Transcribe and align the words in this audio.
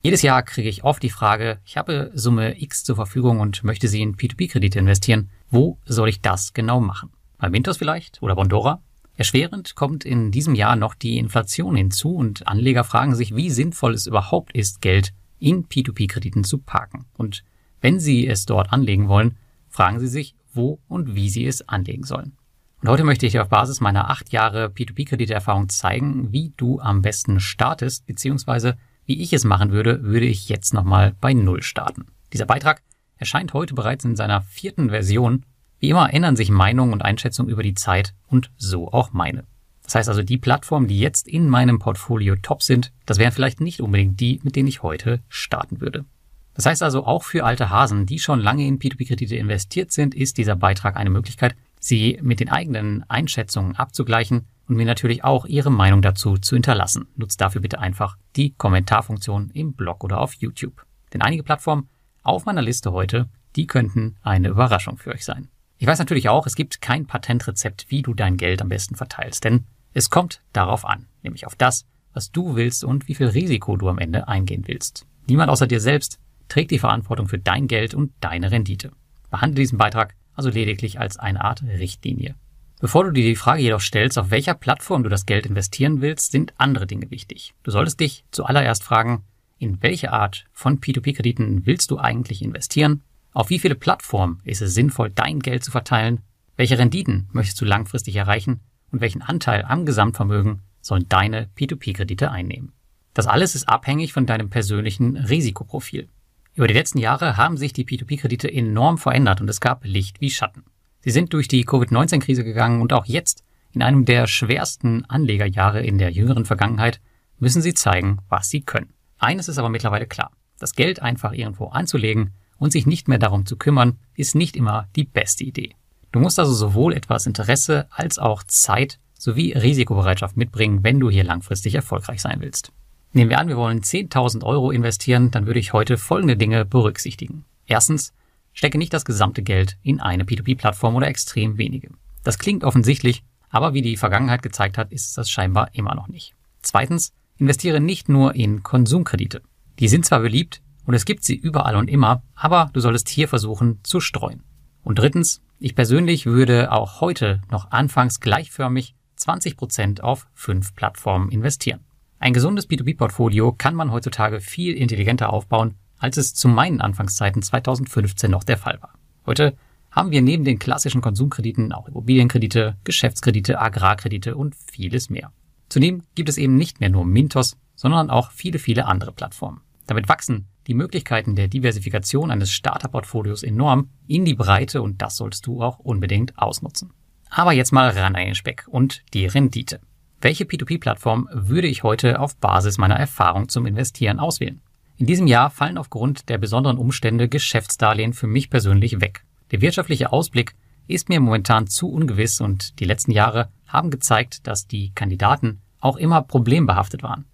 Jedes 0.00 0.22
Jahr 0.22 0.44
kriege 0.44 0.68
ich 0.68 0.84
oft 0.84 1.02
die 1.02 1.10
Frage, 1.10 1.58
ich 1.64 1.76
habe 1.76 2.12
Summe 2.14 2.62
X 2.62 2.84
zur 2.84 2.94
Verfügung 2.94 3.40
und 3.40 3.64
möchte 3.64 3.88
sie 3.88 4.00
in 4.00 4.14
P2P-Kredite 4.14 4.78
investieren. 4.78 5.30
Wo 5.50 5.78
soll 5.86 6.08
ich 6.08 6.20
das 6.20 6.52
genau 6.52 6.80
machen? 6.80 7.10
Bei 7.36 7.50
Mintos 7.50 7.78
vielleicht 7.78 8.22
oder 8.22 8.36
Bondora? 8.36 8.80
Erschwerend 9.16 9.74
kommt 9.74 10.04
in 10.04 10.30
diesem 10.30 10.54
Jahr 10.54 10.76
noch 10.76 10.94
die 10.94 11.18
Inflation 11.18 11.74
hinzu 11.74 12.14
und 12.14 12.46
Anleger 12.46 12.84
fragen 12.84 13.16
sich, 13.16 13.34
wie 13.34 13.50
sinnvoll 13.50 13.92
es 13.92 14.06
überhaupt 14.06 14.52
ist, 14.52 14.80
Geld 14.80 15.12
in 15.40 15.66
P2P-Krediten 15.66 16.44
zu 16.44 16.58
parken. 16.58 17.06
Und 17.16 17.42
wenn 17.80 17.98
sie 17.98 18.28
es 18.28 18.46
dort 18.46 18.72
anlegen 18.72 19.08
wollen, 19.08 19.36
fragen 19.68 19.98
sie 19.98 20.06
sich, 20.06 20.36
wo 20.52 20.78
und 20.86 21.16
wie 21.16 21.28
sie 21.28 21.44
es 21.44 21.68
anlegen 21.68 22.04
sollen. 22.04 22.36
Und 22.82 22.88
heute 22.88 23.02
möchte 23.02 23.26
ich 23.26 23.40
auf 23.40 23.48
Basis 23.48 23.80
meiner 23.80 24.08
acht 24.08 24.30
Jahre 24.30 24.66
P2P-Krediterfahrung 24.66 25.68
zeigen, 25.68 26.32
wie 26.32 26.52
du 26.56 26.78
am 26.78 27.02
besten 27.02 27.40
startest, 27.40 28.06
beziehungsweise 28.06 28.78
wie 29.08 29.22
ich 29.22 29.32
es 29.32 29.44
machen 29.44 29.72
würde, 29.72 30.02
würde 30.02 30.26
ich 30.26 30.50
jetzt 30.50 30.74
nochmal 30.74 31.14
bei 31.18 31.32
Null 31.32 31.62
starten. 31.62 32.04
Dieser 32.34 32.44
Beitrag 32.44 32.82
erscheint 33.16 33.54
heute 33.54 33.74
bereits 33.74 34.04
in 34.04 34.16
seiner 34.16 34.42
vierten 34.42 34.90
Version. 34.90 35.46
Wie 35.80 35.88
immer 35.88 36.12
ändern 36.12 36.36
sich 36.36 36.50
Meinungen 36.50 36.92
und 36.92 37.02
Einschätzungen 37.02 37.50
über 37.50 37.62
die 37.62 37.74
Zeit 37.74 38.14
und 38.26 38.50
so 38.58 38.92
auch 38.92 39.14
meine. 39.14 39.44
Das 39.82 39.94
heißt 39.94 40.10
also, 40.10 40.22
die 40.22 40.36
Plattformen, 40.36 40.88
die 40.88 41.00
jetzt 41.00 41.26
in 41.26 41.48
meinem 41.48 41.78
Portfolio 41.78 42.36
top 42.36 42.62
sind, 42.62 42.92
das 43.06 43.18
wären 43.18 43.32
vielleicht 43.32 43.62
nicht 43.62 43.80
unbedingt 43.80 44.20
die, 44.20 44.40
mit 44.42 44.56
denen 44.56 44.68
ich 44.68 44.82
heute 44.82 45.22
starten 45.30 45.80
würde. 45.80 46.04
Das 46.52 46.66
heißt 46.66 46.82
also, 46.82 47.06
auch 47.06 47.22
für 47.22 47.46
alte 47.46 47.70
Hasen, 47.70 48.04
die 48.04 48.18
schon 48.18 48.40
lange 48.40 48.66
in 48.66 48.78
P2P-Kredite 48.78 49.36
investiert 49.36 49.90
sind, 49.90 50.14
ist 50.14 50.36
dieser 50.36 50.56
Beitrag 50.56 50.96
eine 50.96 51.08
Möglichkeit, 51.08 51.56
sie 51.80 52.18
mit 52.20 52.40
den 52.40 52.50
eigenen 52.50 53.08
Einschätzungen 53.08 53.74
abzugleichen 53.74 54.48
und 54.68 54.76
mir 54.76 54.86
natürlich 54.86 55.24
auch 55.24 55.46
Ihre 55.46 55.70
Meinung 55.70 56.02
dazu 56.02 56.36
zu 56.36 56.54
hinterlassen. 56.54 57.08
Nutzt 57.16 57.40
dafür 57.40 57.60
bitte 57.60 57.80
einfach 57.80 58.16
die 58.36 58.54
Kommentarfunktion 58.54 59.50
im 59.50 59.72
Blog 59.72 60.04
oder 60.04 60.20
auf 60.20 60.34
YouTube. 60.34 60.84
Denn 61.12 61.22
einige 61.22 61.42
Plattformen 61.42 61.88
auf 62.22 62.44
meiner 62.44 62.62
Liste 62.62 62.92
heute, 62.92 63.28
die 63.56 63.66
könnten 63.66 64.16
eine 64.22 64.48
Überraschung 64.48 64.98
für 64.98 65.10
euch 65.10 65.24
sein. 65.24 65.48
Ich 65.78 65.86
weiß 65.86 65.98
natürlich 65.98 66.28
auch, 66.28 66.46
es 66.46 66.54
gibt 66.54 66.80
kein 66.80 67.06
Patentrezept, 67.06 67.86
wie 67.88 68.02
du 68.02 68.12
dein 68.12 68.36
Geld 68.36 68.60
am 68.60 68.68
besten 68.68 68.96
verteilst, 68.96 69.44
denn 69.44 69.64
es 69.94 70.10
kommt 70.10 70.42
darauf 70.52 70.84
an, 70.84 71.06
nämlich 71.22 71.46
auf 71.46 71.54
das, 71.54 71.86
was 72.12 72.30
du 72.30 72.56
willst 72.56 72.84
und 72.84 73.08
wie 73.08 73.14
viel 73.14 73.28
Risiko 73.28 73.76
du 73.76 73.88
am 73.88 73.98
Ende 73.98 74.28
eingehen 74.28 74.64
willst. 74.66 75.06
Niemand 75.28 75.50
außer 75.50 75.66
dir 75.66 75.80
selbst 75.80 76.18
trägt 76.48 76.70
die 76.70 76.78
Verantwortung 76.78 77.28
für 77.28 77.38
dein 77.38 77.68
Geld 77.68 77.94
und 77.94 78.12
deine 78.20 78.50
Rendite. 78.50 78.90
Behandle 79.30 79.56
diesen 79.56 79.78
Beitrag 79.78 80.14
also 80.34 80.50
lediglich 80.50 81.00
als 81.00 81.16
eine 81.16 81.44
Art 81.44 81.62
Richtlinie. 81.62 82.34
Bevor 82.80 83.04
du 83.04 83.10
dir 83.10 83.24
die 83.24 83.34
Frage 83.34 83.62
jedoch 83.62 83.80
stellst, 83.80 84.18
auf 84.18 84.30
welcher 84.30 84.54
Plattform 84.54 85.02
du 85.02 85.08
das 85.08 85.26
Geld 85.26 85.46
investieren 85.46 86.00
willst, 86.00 86.30
sind 86.30 86.54
andere 86.58 86.86
Dinge 86.86 87.10
wichtig. 87.10 87.54
Du 87.64 87.72
solltest 87.72 87.98
dich 87.98 88.24
zuallererst 88.30 88.84
fragen, 88.84 89.24
in 89.58 89.82
welche 89.82 90.12
Art 90.12 90.44
von 90.52 90.80
P2P-Krediten 90.80 91.66
willst 91.66 91.90
du 91.90 91.98
eigentlich 91.98 92.40
investieren? 92.40 93.02
Auf 93.32 93.50
wie 93.50 93.58
viele 93.58 93.74
Plattformen 93.74 94.40
ist 94.44 94.62
es 94.62 94.74
sinnvoll, 94.74 95.10
dein 95.10 95.40
Geld 95.40 95.64
zu 95.64 95.72
verteilen? 95.72 96.20
Welche 96.56 96.78
Renditen 96.78 97.28
möchtest 97.32 97.60
du 97.60 97.64
langfristig 97.64 98.14
erreichen? 98.14 98.60
Und 98.92 99.00
welchen 99.00 99.22
Anteil 99.22 99.64
am 99.66 99.84
Gesamtvermögen 99.84 100.62
sollen 100.80 101.08
deine 101.08 101.48
P2P-Kredite 101.56 102.30
einnehmen? 102.30 102.72
Das 103.12 103.26
alles 103.26 103.56
ist 103.56 103.68
abhängig 103.68 104.12
von 104.12 104.26
deinem 104.26 104.50
persönlichen 104.50 105.16
Risikoprofil. 105.16 106.08
Über 106.54 106.68
die 106.68 106.74
letzten 106.74 106.98
Jahre 106.98 107.36
haben 107.36 107.56
sich 107.56 107.72
die 107.72 107.84
P2P-Kredite 107.84 108.52
enorm 108.52 108.98
verändert 108.98 109.40
und 109.40 109.50
es 109.50 109.60
gab 109.60 109.84
Licht 109.84 110.20
wie 110.20 110.30
Schatten. 110.30 110.62
Sie 111.00 111.10
sind 111.10 111.32
durch 111.32 111.48
die 111.48 111.64
Covid-19-Krise 111.64 112.44
gegangen 112.44 112.80
und 112.80 112.92
auch 112.92 113.06
jetzt, 113.06 113.44
in 113.72 113.82
einem 113.82 114.04
der 114.04 114.26
schwersten 114.26 115.04
Anlegerjahre 115.04 115.82
in 115.82 115.98
der 115.98 116.10
jüngeren 116.10 116.44
Vergangenheit, 116.44 117.00
müssen 117.38 117.62
sie 117.62 117.74
zeigen, 117.74 118.18
was 118.28 118.48
sie 118.48 118.62
können. 118.62 118.92
Eines 119.18 119.48
ist 119.48 119.58
aber 119.58 119.68
mittlerweile 119.68 120.06
klar. 120.06 120.32
Das 120.58 120.74
Geld 120.74 121.00
einfach 121.00 121.32
irgendwo 121.32 121.66
anzulegen 121.66 122.34
und 122.58 122.72
sich 122.72 122.86
nicht 122.86 123.08
mehr 123.08 123.18
darum 123.18 123.46
zu 123.46 123.56
kümmern, 123.56 123.98
ist 124.14 124.34
nicht 124.34 124.56
immer 124.56 124.88
die 124.96 125.04
beste 125.04 125.44
Idee. 125.44 125.74
Du 126.10 126.20
musst 126.20 126.38
also 126.38 126.52
sowohl 126.52 126.94
etwas 126.94 127.26
Interesse 127.26 127.86
als 127.90 128.18
auch 128.18 128.42
Zeit 128.42 128.98
sowie 129.14 129.52
Risikobereitschaft 129.52 130.36
mitbringen, 130.36 130.82
wenn 130.82 131.00
du 131.00 131.10
hier 131.10 131.24
langfristig 131.24 131.74
erfolgreich 131.74 132.20
sein 132.22 132.40
willst. 132.40 132.72
Nehmen 133.12 133.30
wir 133.30 133.38
an, 133.38 133.48
wir 133.48 133.56
wollen 133.56 133.80
10.000 133.80 134.44
Euro 134.44 134.70
investieren, 134.70 135.30
dann 135.30 135.46
würde 135.46 135.60
ich 135.60 135.72
heute 135.72 135.96
folgende 135.96 136.36
Dinge 136.36 136.64
berücksichtigen. 136.64 137.44
Erstens, 137.66 138.12
Stecke 138.58 138.76
nicht 138.76 138.92
das 138.92 139.04
gesamte 139.04 139.44
Geld 139.44 139.78
in 139.84 140.00
eine 140.00 140.24
P2P-Plattform 140.24 140.96
oder 140.96 141.06
extrem 141.06 141.58
wenige. 141.58 141.90
Das 142.24 142.40
klingt 142.40 142.64
offensichtlich, 142.64 143.22
aber 143.50 143.72
wie 143.72 143.82
die 143.82 143.96
Vergangenheit 143.96 144.42
gezeigt 144.42 144.78
hat, 144.78 144.90
ist 144.90 145.10
es 145.10 145.14
das 145.14 145.30
scheinbar 145.30 145.72
immer 145.74 145.94
noch 145.94 146.08
nicht. 146.08 146.34
Zweitens, 146.60 147.12
investiere 147.36 147.78
nicht 147.78 148.08
nur 148.08 148.34
in 148.34 148.64
Konsumkredite. 148.64 149.42
Die 149.78 149.86
sind 149.86 150.06
zwar 150.06 150.18
beliebt 150.18 150.60
und 150.86 150.94
es 150.94 151.04
gibt 151.04 151.22
sie 151.22 151.36
überall 151.36 151.76
und 151.76 151.88
immer, 151.88 152.24
aber 152.34 152.68
du 152.72 152.80
solltest 152.80 153.08
hier 153.08 153.28
versuchen 153.28 153.78
zu 153.84 154.00
streuen. 154.00 154.42
Und 154.82 154.98
drittens, 154.98 155.40
ich 155.60 155.76
persönlich 155.76 156.26
würde 156.26 156.72
auch 156.72 157.00
heute 157.00 157.42
noch 157.52 157.70
anfangs 157.70 158.18
gleichförmig 158.18 158.96
20% 159.20 160.00
auf 160.00 160.26
fünf 160.34 160.74
Plattformen 160.74 161.30
investieren. 161.30 161.84
Ein 162.18 162.32
gesundes 162.32 162.68
B2B-Portfolio 162.68 163.52
kann 163.52 163.76
man 163.76 163.92
heutzutage 163.92 164.40
viel 164.40 164.74
intelligenter 164.74 165.32
aufbauen 165.32 165.76
als 165.98 166.16
es 166.16 166.34
zu 166.34 166.48
meinen 166.48 166.80
Anfangszeiten 166.80 167.42
2015 167.42 168.30
noch 168.30 168.44
der 168.44 168.58
Fall 168.58 168.80
war. 168.80 168.94
Heute 169.26 169.56
haben 169.90 170.10
wir 170.10 170.22
neben 170.22 170.44
den 170.44 170.58
klassischen 170.58 171.00
Konsumkrediten 171.00 171.72
auch 171.72 171.88
Immobilienkredite, 171.88 172.76
Geschäftskredite, 172.84 173.60
Agrarkredite 173.60 174.36
und 174.36 174.54
vieles 174.70 175.10
mehr. 175.10 175.32
Zudem 175.68 176.02
gibt 176.14 176.28
es 176.28 176.38
eben 176.38 176.56
nicht 176.56 176.80
mehr 176.80 176.88
nur 176.88 177.04
Mintos, 177.04 177.56
sondern 177.74 178.10
auch 178.10 178.30
viele, 178.30 178.58
viele 178.58 178.86
andere 178.86 179.12
Plattformen. 179.12 179.60
Damit 179.86 180.08
wachsen 180.08 180.46
die 180.66 180.74
Möglichkeiten 180.74 181.34
der 181.34 181.48
Diversifikation 181.48 182.30
eines 182.30 182.52
Starterportfolios 182.52 183.42
enorm 183.42 183.88
in 184.06 184.24
die 184.24 184.34
Breite 184.34 184.82
und 184.82 185.00
das 185.00 185.16
solltest 185.16 185.46
du 185.46 185.62
auch 185.62 185.78
unbedingt 185.78 186.38
ausnutzen. 186.38 186.92
Aber 187.30 187.52
jetzt 187.52 187.72
mal 187.72 187.88
ran 187.90 188.14
an 188.14 188.24
den 188.24 188.34
Speck 188.34 188.66
und 188.68 189.02
die 189.14 189.26
Rendite. 189.26 189.80
Welche 190.20 190.44
P2P-Plattform 190.44 191.28
würde 191.32 191.68
ich 191.68 191.84
heute 191.84 192.20
auf 192.20 192.36
Basis 192.36 192.76
meiner 192.76 192.96
Erfahrung 192.96 193.48
zum 193.48 193.66
Investieren 193.66 194.18
auswählen? 194.18 194.60
In 194.98 195.06
diesem 195.06 195.28
Jahr 195.28 195.50
fallen 195.50 195.78
aufgrund 195.78 196.28
der 196.28 196.38
besonderen 196.38 196.76
Umstände 196.76 197.28
Geschäftsdarlehen 197.28 198.12
für 198.12 198.26
mich 198.26 198.50
persönlich 198.50 199.00
weg. 199.00 199.22
Der 199.52 199.60
wirtschaftliche 199.60 200.12
Ausblick 200.12 200.56
ist 200.88 201.08
mir 201.08 201.20
momentan 201.20 201.68
zu 201.68 201.88
ungewiss 201.88 202.40
und 202.40 202.80
die 202.80 202.84
letzten 202.84 203.12
Jahre 203.12 203.48
haben 203.68 203.90
gezeigt, 203.90 204.48
dass 204.48 204.66
die 204.66 204.90
Kandidaten 204.96 205.60
auch 205.78 205.96
immer 205.96 206.22
problembehaftet 206.22 207.04
waren. 207.04 207.26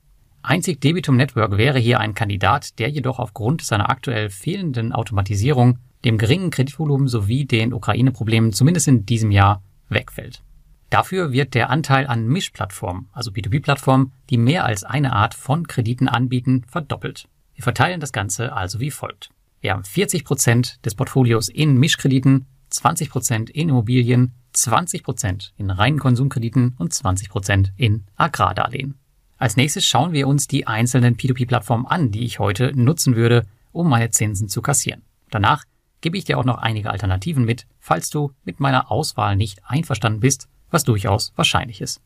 Einzig 0.42 0.82
Debitum 0.82 1.16
Network 1.16 1.56
wäre 1.56 1.78
hier 1.78 2.00
ein 2.00 2.12
Kandidat, 2.12 2.78
der 2.78 2.90
jedoch 2.90 3.18
aufgrund 3.18 3.62
seiner 3.62 3.88
aktuell 3.88 4.28
fehlenden 4.28 4.92
Automatisierung, 4.92 5.78
dem 6.04 6.18
geringen 6.18 6.50
Kreditvolumen 6.50 7.08
sowie 7.08 7.46
den 7.46 7.72
Ukraine-Problemen 7.72 8.52
zumindest 8.52 8.88
in 8.88 9.06
diesem 9.06 9.30
Jahr 9.30 9.62
wegfällt. 9.88 10.42
Dafür 10.90 11.32
wird 11.32 11.54
der 11.54 11.70
Anteil 11.70 12.06
an 12.08 12.26
Mischplattformen, 12.26 13.08
also 13.12 13.30
B2B-Plattformen, 13.30 14.12
die 14.28 14.36
mehr 14.36 14.66
als 14.66 14.84
eine 14.84 15.14
Art 15.14 15.32
von 15.32 15.66
Krediten 15.66 16.08
anbieten, 16.08 16.66
verdoppelt. 16.68 17.26
Wir 17.54 17.62
verteilen 17.62 18.00
das 18.00 18.12
Ganze 18.12 18.52
also 18.52 18.80
wie 18.80 18.90
folgt. 18.90 19.30
Wir 19.60 19.72
haben 19.72 19.84
40 19.84 20.24
Prozent 20.24 20.84
des 20.84 20.94
Portfolios 20.94 21.48
in 21.48 21.78
Mischkrediten, 21.78 22.46
20 22.70 23.10
Prozent 23.10 23.50
in 23.50 23.68
Immobilien, 23.68 24.32
20 24.52 25.02
Prozent 25.02 25.52
in 25.56 25.70
reinen 25.70 25.98
Konsumkrediten 25.98 26.74
und 26.78 26.92
20 26.92 27.28
Prozent 27.28 27.72
in 27.76 28.04
Agrardarlehen. 28.16 28.98
Als 29.36 29.56
nächstes 29.56 29.84
schauen 29.86 30.12
wir 30.12 30.28
uns 30.28 30.48
die 30.48 30.66
einzelnen 30.66 31.16
P2P-Plattformen 31.16 31.86
an, 31.86 32.10
die 32.10 32.24
ich 32.24 32.38
heute 32.38 32.72
nutzen 32.74 33.16
würde, 33.16 33.46
um 33.72 33.88
meine 33.88 34.10
Zinsen 34.10 34.48
zu 34.48 34.62
kassieren. 34.62 35.02
Danach 35.30 35.64
gebe 36.00 36.18
ich 36.18 36.24
dir 36.24 36.38
auch 36.38 36.44
noch 36.44 36.58
einige 36.58 36.90
Alternativen 36.90 37.44
mit, 37.44 37.66
falls 37.80 38.10
du 38.10 38.32
mit 38.44 38.60
meiner 38.60 38.90
Auswahl 38.90 39.36
nicht 39.36 39.62
einverstanden 39.66 40.20
bist, 40.20 40.48
was 40.70 40.84
durchaus 40.84 41.32
wahrscheinlich 41.36 41.80
ist. 41.80 42.00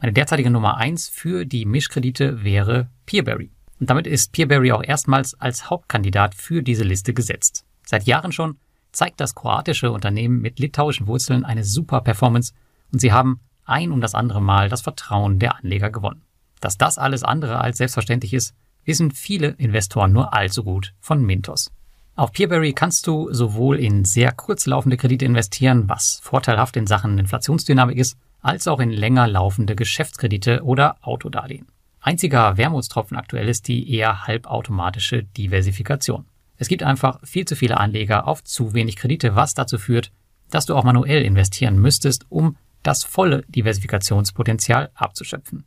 Meine 0.00 0.12
derzeitige 0.12 0.50
Nummer 0.50 0.76
eins 0.76 1.08
für 1.08 1.46
die 1.46 1.64
Mischkredite 1.64 2.42
wäre 2.42 2.90
Peerberry. 3.06 3.53
Und 3.80 3.90
damit 3.90 4.06
ist 4.06 4.32
Peerberry 4.32 4.72
auch 4.72 4.82
erstmals 4.82 5.34
als 5.40 5.68
Hauptkandidat 5.68 6.34
für 6.34 6.62
diese 6.62 6.84
Liste 6.84 7.12
gesetzt. 7.12 7.64
Seit 7.84 8.04
Jahren 8.04 8.32
schon 8.32 8.58
zeigt 8.92 9.20
das 9.20 9.34
kroatische 9.34 9.90
Unternehmen 9.90 10.40
mit 10.40 10.58
litauischen 10.58 11.06
Wurzeln 11.06 11.44
eine 11.44 11.64
super 11.64 12.00
Performance 12.00 12.52
und 12.92 13.00
sie 13.00 13.12
haben 13.12 13.40
ein 13.64 13.92
um 13.92 14.00
das 14.00 14.14
andere 14.14 14.40
Mal 14.40 14.68
das 14.68 14.82
Vertrauen 14.82 15.38
der 15.38 15.56
Anleger 15.56 15.90
gewonnen. 15.90 16.22
Dass 16.60 16.78
das 16.78 16.98
alles 16.98 17.24
andere 17.24 17.60
als 17.60 17.78
selbstverständlich 17.78 18.32
ist, 18.32 18.54
wissen 18.84 19.10
viele 19.10 19.48
Investoren 19.48 20.12
nur 20.12 20.32
allzu 20.32 20.62
gut 20.62 20.94
von 21.00 21.22
Mintos. 21.22 21.70
Auf 22.16 22.32
Peerberry 22.32 22.72
kannst 22.72 23.06
du 23.08 23.32
sowohl 23.32 23.80
in 23.80 24.04
sehr 24.04 24.30
kurzlaufende 24.30 24.96
Kredite 24.96 25.24
investieren, 25.24 25.88
was 25.88 26.20
vorteilhaft 26.22 26.76
in 26.76 26.86
Sachen 26.86 27.18
Inflationsdynamik 27.18 27.98
ist, 27.98 28.16
als 28.40 28.68
auch 28.68 28.78
in 28.78 28.90
länger 28.90 29.26
laufende 29.26 29.74
Geschäftskredite 29.74 30.62
oder 30.62 30.96
Autodarlehen. 31.00 31.66
Einziger 32.06 32.58
Wermutstropfen 32.58 33.16
aktuell 33.16 33.48
ist 33.48 33.66
die 33.66 33.90
eher 33.90 34.26
halbautomatische 34.26 35.22
Diversifikation. 35.22 36.26
Es 36.58 36.68
gibt 36.68 36.82
einfach 36.82 37.18
viel 37.24 37.46
zu 37.46 37.56
viele 37.56 37.78
Anleger 37.78 38.28
auf 38.28 38.44
zu 38.44 38.74
wenig 38.74 38.96
Kredite, 38.96 39.36
was 39.36 39.54
dazu 39.54 39.78
führt, 39.78 40.12
dass 40.50 40.66
du 40.66 40.74
auch 40.74 40.84
manuell 40.84 41.22
investieren 41.22 41.78
müsstest, 41.78 42.26
um 42.28 42.58
das 42.82 43.04
volle 43.04 43.42
Diversifikationspotenzial 43.48 44.90
abzuschöpfen. 44.92 45.64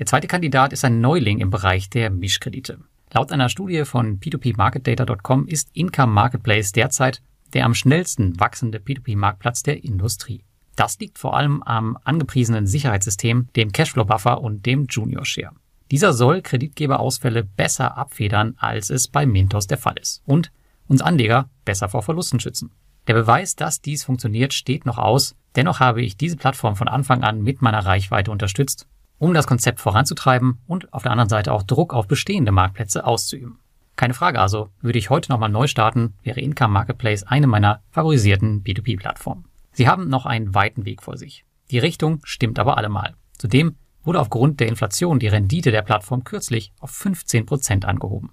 Der 0.00 0.06
zweite 0.06 0.26
Kandidat 0.26 0.72
ist 0.72 0.84
ein 0.84 1.00
Neuling 1.00 1.38
im 1.38 1.50
Bereich 1.50 1.88
der 1.88 2.10
Mischkredite. 2.10 2.80
Laut 3.14 3.30
einer 3.30 3.48
Studie 3.48 3.84
von 3.84 4.18
P2P-Marketdata.com 4.18 5.46
ist 5.46 5.68
Income 5.74 6.12
Marketplace 6.12 6.72
derzeit 6.72 7.22
der 7.54 7.64
am 7.64 7.74
schnellsten 7.74 8.38
wachsende 8.40 8.78
P2P-Marktplatz 8.78 9.62
der 9.62 9.84
Industrie. 9.84 10.42
Das 10.74 10.98
liegt 10.98 11.18
vor 11.18 11.36
allem 11.36 11.62
am 11.62 11.96
angepriesenen 12.02 12.66
Sicherheitssystem, 12.66 13.46
dem 13.54 13.70
Cashflow-Buffer 13.70 14.40
und 14.40 14.66
dem 14.66 14.86
Junior 14.90 15.24
Share. 15.24 15.52
Dieser 15.90 16.12
soll 16.12 16.42
Kreditgeberausfälle 16.42 17.44
besser 17.44 17.96
abfedern, 17.96 18.54
als 18.58 18.90
es 18.90 19.08
bei 19.08 19.24
Mintos 19.24 19.66
der 19.66 19.78
Fall 19.78 19.96
ist 19.98 20.22
und 20.26 20.52
uns 20.86 21.02
Anleger 21.02 21.48
besser 21.64 21.88
vor 21.88 22.02
Verlusten 22.02 22.40
schützen. 22.40 22.72
Der 23.06 23.14
Beweis, 23.14 23.56
dass 23.56 23.80
dies 23.80 24.04
funktioniert, 24.04 24.52
steht 24.52 24.84
noch 24.84 24.98
aus. 24.98 25.34
Dennoch 25.56 25.80
habe 25.80 26.02
ich 26.02 26.16
diese 26.16 26.36
Plattform 26.36 26.76
von 26.76 26.88
Anfang 26.88 27.24
an 27.24 27.42
mit 27.42 27.62
meiner 27.62 27.84
Reichweite 27.84 28.30
unterstützt, 28.30 28.86
um 29.18 29.32
das 29.32 29.46
Konzept 29.46 29.80
voranzutreiben 29.80 30.58
und 30.66 30.92
auf 30.92 31.02
der 31.02 31.12
anderen 31.12 31.30
Seite 31.30 31.52
auch 31.52 31.62
Druck 31.62 31.94
auf 31.94 32.06
bestehende 32.06 32.52
Marktplätze 32.52 33.06
auszuüben. 33.06 33.58
Keine 33.96 34.14
Frage 34.14 34.40
also, 34.40 34.68
würde 34.80 34.98
ich 34.98 35.10
heute 35.10 35.32
nochmal 35.32 35.48
neu 35.48 35.66
starten, 35.66 36.14
wäre 36.22 36.40
Income 36.40 36.72
Marketplace 36.72 37.24
eine 37.24 37.46
meiner 37.46 37.82
favorisierten 37.90 38.62
B2B-Plattformen. 38.62 39.46
Sie 39.72 39.88
haben 39.88 40.08
noch 40.08 40.26
einen 40.26 40.54
weiten 40.54 40.84
Weg 40.84 41.02
vor 41.02 41.16
sich. 41.16 41.44
Die 41.70 41.78
Richtung 41.78 42.20
stimmt 42.24 42.58
aber 42.58 42.76
allemal. 42.76 43.14
Zudem 43.38 43.76
wurde 44.08 44.20
aufgrund 44.20 44.58
der 44.58 44.68
Inflation 44.68 45.18
die 45.18 45.28
Rendite 45.28 45.70
der 45.70 45.82
Plattform 45.82 46.24
kürzlich 46.24 46.72
auf 46.80 46.90
15 46.92 47.44
Prozent 47.44 47.84
angehoben. 47.84 48.30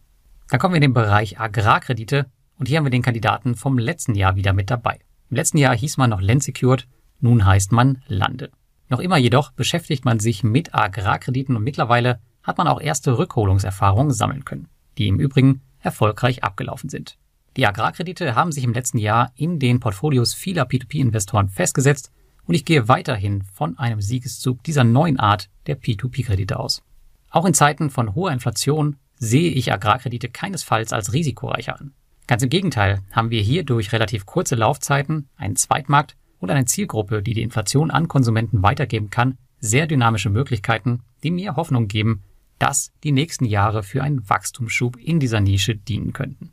Dann 0.50 0.58
kommen 0.58 0.74
wir 0.74 0.78
in 0.78 0.84
den 0.84 0.94
Bereich 0.94 1.38
Agrarkredite 1.38 2.28
und 2.58 2.70
hier 2.70 2.78
haben 2.78 2.86
wir 2.86 2.92
den 2.92 3.02
Kandidaten 3.02 3.56
vom 3.56 3.78
letzten 3.78 4.16
Jahr 4.16 4.38
wieder 4.38 4.54
mit 4.54 4.72
dabei. 4.72 5.02
Im 5.30 5.36
letzten 5.36 5.58
Jahr 5.58 5.76
hieß 5.76 5.98
man 5.98 6.12
noch 6.12 6.22
Landsecured, 6.22 6.88
nun 7.20 7.46
heißt 7.46 7.74
man 7.74 8.02
Lande. 8.08 8.52
Noch 8.88 9.02
immer 9.02 9.18
jedoch 9.18 9.52
beschäftigt 9.52 10.06
man 10.06 10.22
sich 10.22 10.46
mit 10.46 10.74
Agrarkrediten 10.74 11.58
und 11.58 11.64
mittlerweile 11.64 12.22
hat 12.42 12.58
man 12.58 12.70
auch 12.70 12.80
erste 12.80 13.18
Rückholungserfahrungen 13.18 14.14
sammeln 14.14 14.46
können, 14.46 14.70
die 14.98 15.10
im 15.10 15.20
Übrigen 15.20 15.60
erfolgreich 15.80 16.42
abgelaufen 16.42 16.90
sind. 16.90 17.18
Die 17.58 17.68
Agrarkredite 17.68 18.34
haben 18.34 18.54
sich 18.54 18.64
im 18.64 18.72
letzten 18.72 18.98
Jahr 18.98 19.34
in 19.36 19.60
den 19.60 19.82
Portfolios 19.82 20.34
vieler 20.34 20.64
P2P-Investoren 20.64 21.50
festgesetzt 21.50 22.14
und 22.48 22.54
ich 22.56 22.66
gehe 22.66 22.88
weiterhin 22.88 23.44
von 23.44 23.78
einem 23.78 24.02
Siegeszug 24.02 24.64
dieser 24.64 24.84
neuen 24.84 25.20
Art 25.20 25.50
der 25.68 25.80
P2P-Kredite 25.80 26.60
aus. 26.60 26.84
Auch 27.30 27.46
in 27.46 27.54
Zeiten 27.54 27.90
von 27.90 28.16
hoher 28.16 28.32
Inflation 28.32 28.98
sehe 29.18 29.52
ich 29.52 29.72
Agrarkredite 29.72 30.30
keinesfalls 30.30 30.94
als 30.94 31.14
risikoreicher 31.14 31.80
an. 31.80 31.94
Ganz 32.28 32.44
im 32.44 32.50
Gegenteil 32.50 33.02
haben 33.12 33.30
wir 33.30 33.42
hier 33.42 33.64
durch 33.64 33.92
relativ 33.92 34.26
kurze 34.26 34.56
Laufzeiten, 34.56 35.30
einen 35.38 35.56
Zweitmarkt 35.56 36.16
und 36.40 36.50
eine 36.50 36.66
Zielgruppe, 36.66 37.22
die 37.22 37.34
die 37.34 37.44
Inflation 37.44 37.92
an 37.92 38.08
Konsumenten 38.08 38.64
weitergeben 38.64 39.10
kann, 39.10 39.38
sehr 39.60 39.88
dynamische 39.88 40.30
Möglichkeiten, 40.30 41.02
die 41.24 41.32
mir 41.32 41.56
Hoffnung 41.56 41.88
geben, 41.88 42.24
dass 42.60 42.92
die 43.04 43.12
nächsten 43.12 43.46
Jahre 43.46 43.84
für 43.84 44.02
einen 44.02 44.28
Wachstumsschub 44.30 44.98
in 44.98 45.20
dieser 45.20 45.42
Nische 45.42 45.76
dienen 45.76 46.14
könnten. 46.14 46.52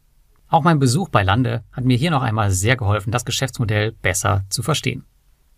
Auch 0.48 0.62
mein 0.62 0.78
Besuch 0.78 1.08
bei 1.08 1.22
Lande 1.22 1.64
hat 1.72 1.84
mir 1.84 1.96
hier 1.96 2.10
noch 2.10 2.22
einmal 2.22 2.50
sehr 2.50 2.76
geholfen, 2.76 3.10
das 3.10 3.24
Geschäftsmodell 3.24 3.92
besser 3.92 4.44
zu 4.50 4.62
verstehen. 4.62 5.04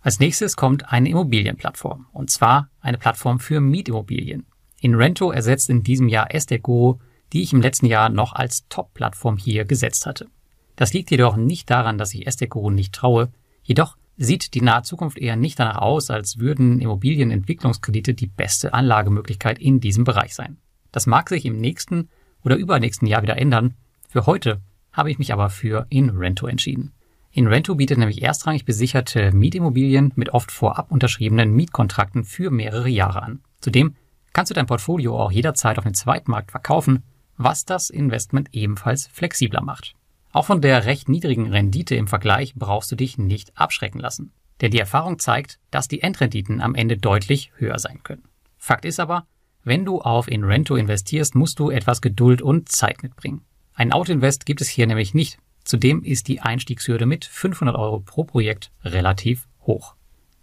Als 0.04 0.20
nächstes 0.20 0.54
kommt 0.54 0.92
eine 0.92 1.08
Immobilienplattform, 1.08 2.06
und 2.12 2.30
zwar 2.30 2.70
eine 2.80 2.98
Plattform 2.98 3.40
für 3.40 3.60
Mietimmobilien. 3.60 4.46
InRento 4.80 5.32
ersetzt 5.32 5.68
in 5.68 5.82
diesem 5.82 6.06
Jahr 6.06 6.32
Estate 6.32 6.60
Guru 6.60 6.98
die 7.34 7.42
ich 7.42 7.52
im 7.52 7.60
letzten 7.60 7.86
Jahr 7.86 8.08
noch 8.10 8.32
als 8.32 8.68
Top-Plattform 8.68 9.36
hier 9.36 9.64
gesetzt 9.64 10.06
hatte. 10.06 10.28
Das 10.76 10.92
liegt 10.92 11.10
jedoch 11.10 11.36
nicht 11.36 11.68
daran, 11.68 11.98
dass 11.98 12.14
ich 12.14 12.28
Esteco 12.28 12.70
nicht 12.70 12.94
traue, 12.94 13.32
jedoch 13.64 13.96
sieht 14.16 14.54
die 14.54 14.60
nahe 14.60 14.82
Zukunft 14.82 15.18
eher 15.18 15.34
nicht 15.34 15.58
danach 15.58 15.78
aus, 15.78 16.10
als 16.10 16.38
würden 16.38 16.80
Immobilienentwicklungskredite 16.80 18.14
die 18.14 18.28
beste 18.28 18.72
Anlagemöglichkeit 18.72 19.58
in 19.58 19.80
diesem 19.80 20.04
Bereich 20.04 20.34
sein. 20.34 20.58
Das 20.92 21.06
mag 21.06 21.28
sich 21.28 21.44
im 21.44 21.58
nächsten 21.58 22.08
oder 22.44 22.54
übernächsten 22.54 23.08
Jahr 23.08 23.22
wieder 23.22 23.36
ändern. 23.36 23.74
Für 24.08 24.26
heute 24.26 24.60
habe 24.92 25.10
ich 25.10 25.18
mich 25.18 25.32
aber 25.32 25.50
für 25.50 25.86
InRento 25.90 26.46
entschieden. 26.46 26.92
InRento 27.34 27.74
bietet 27.74 27.98
nämlich 27.98 28.22
erstrangig 28.22 28.64
besicherte 28.64 29.32
Mietimmobilien 29.32 30.12
mit 30.14 30.30
oft 30.30 30.52
vorab 30.52 30.90
unterschriebenen 30.90 31.52
Mietkontrakten 31.52 32.24
für 32.24 32.50
mehrere 32.50 32.88
Jahre 32.88 33.22
an. 33.22 33.40
Zudem 33.60 33.96
kannst 34.32 34.50
du 34.50 34.54
dein 34.54 34.66
Portfolio 34.66 35.18
auch 35.18 35.32
jederzeit 35.32 35.78
auf 35.78 35.84
dem 35.84 35.94
Zweitmarkt 35.94 36.50
verkaufen 36.50 37.02
was 37.36 37.64
das 37.64 37.90
Investment 37.90 38.48
ebenfalls 38.52 39.06
flexibler 39.06 39.62
macht. 39.62 39.94
Auch 40.32 40.46
von 40.46 40.60
der 40.60 40.84
recht 40.84 41.08
niedrigen 41.08 41.50
Rendite 41.50 41.94
im 41.94 42.08
Vergleich 42.08 42.54
brauchst 42.54 42.90
du 42.90 42.96
dich 42.96 43.18
nicht 43.18 43.56
abschrecken 43.56 44.00
lassen. 44.00 44.32
Denn 44.60 44.70
die 44.70 44.78
Erfahrung 44.78 45.18
zeigt, 45.18 45.58
dass 45.70 45.88
die 45.88 46.00
Endrenditen 46.00 46.60
am 46.60 46.74
Ende 46.74 46.96
deutlich 46.96 47.52
höher 47.56 47.78
sein 47.78 48.02
können. 48.02 48.24
Fakt 48.56 48.84
ist 48.84 49.00
aber, 49.00 49.26
wenn 49.62 49.84
du 49.84 50.00
auf 50.00 50.28
InRento 50.28 50.76
investierst, 50.76 51.34
musst 51.34 51.58
du 51.58 51.70
etwas 51.70 52.00
Geduld 52.00 52.42
und 52.42 52.70
Zeit 52.70 53.02
mitbringen. 53.02 53.42
Ein 53.74 53.92
Autoinvest 53.92 54.46
gibt 54.46 54.60
es 54.60 54.68
hier 54.68 54.86
nämlich 54.86 55.14
nicht. 55.14 55.38
Zudem 55.64 56.02
ist 56.02 56.28
die 56.28 56.40
Einstiegshürde 56.40 57.06
mit 57.06 57.24
500 57.24 57.74
Euro 57.74 58.00
pro 58.00 58.24
Projekt 58.24 58.70
relativ 58.84 59.48
hoch. 59.66 59.94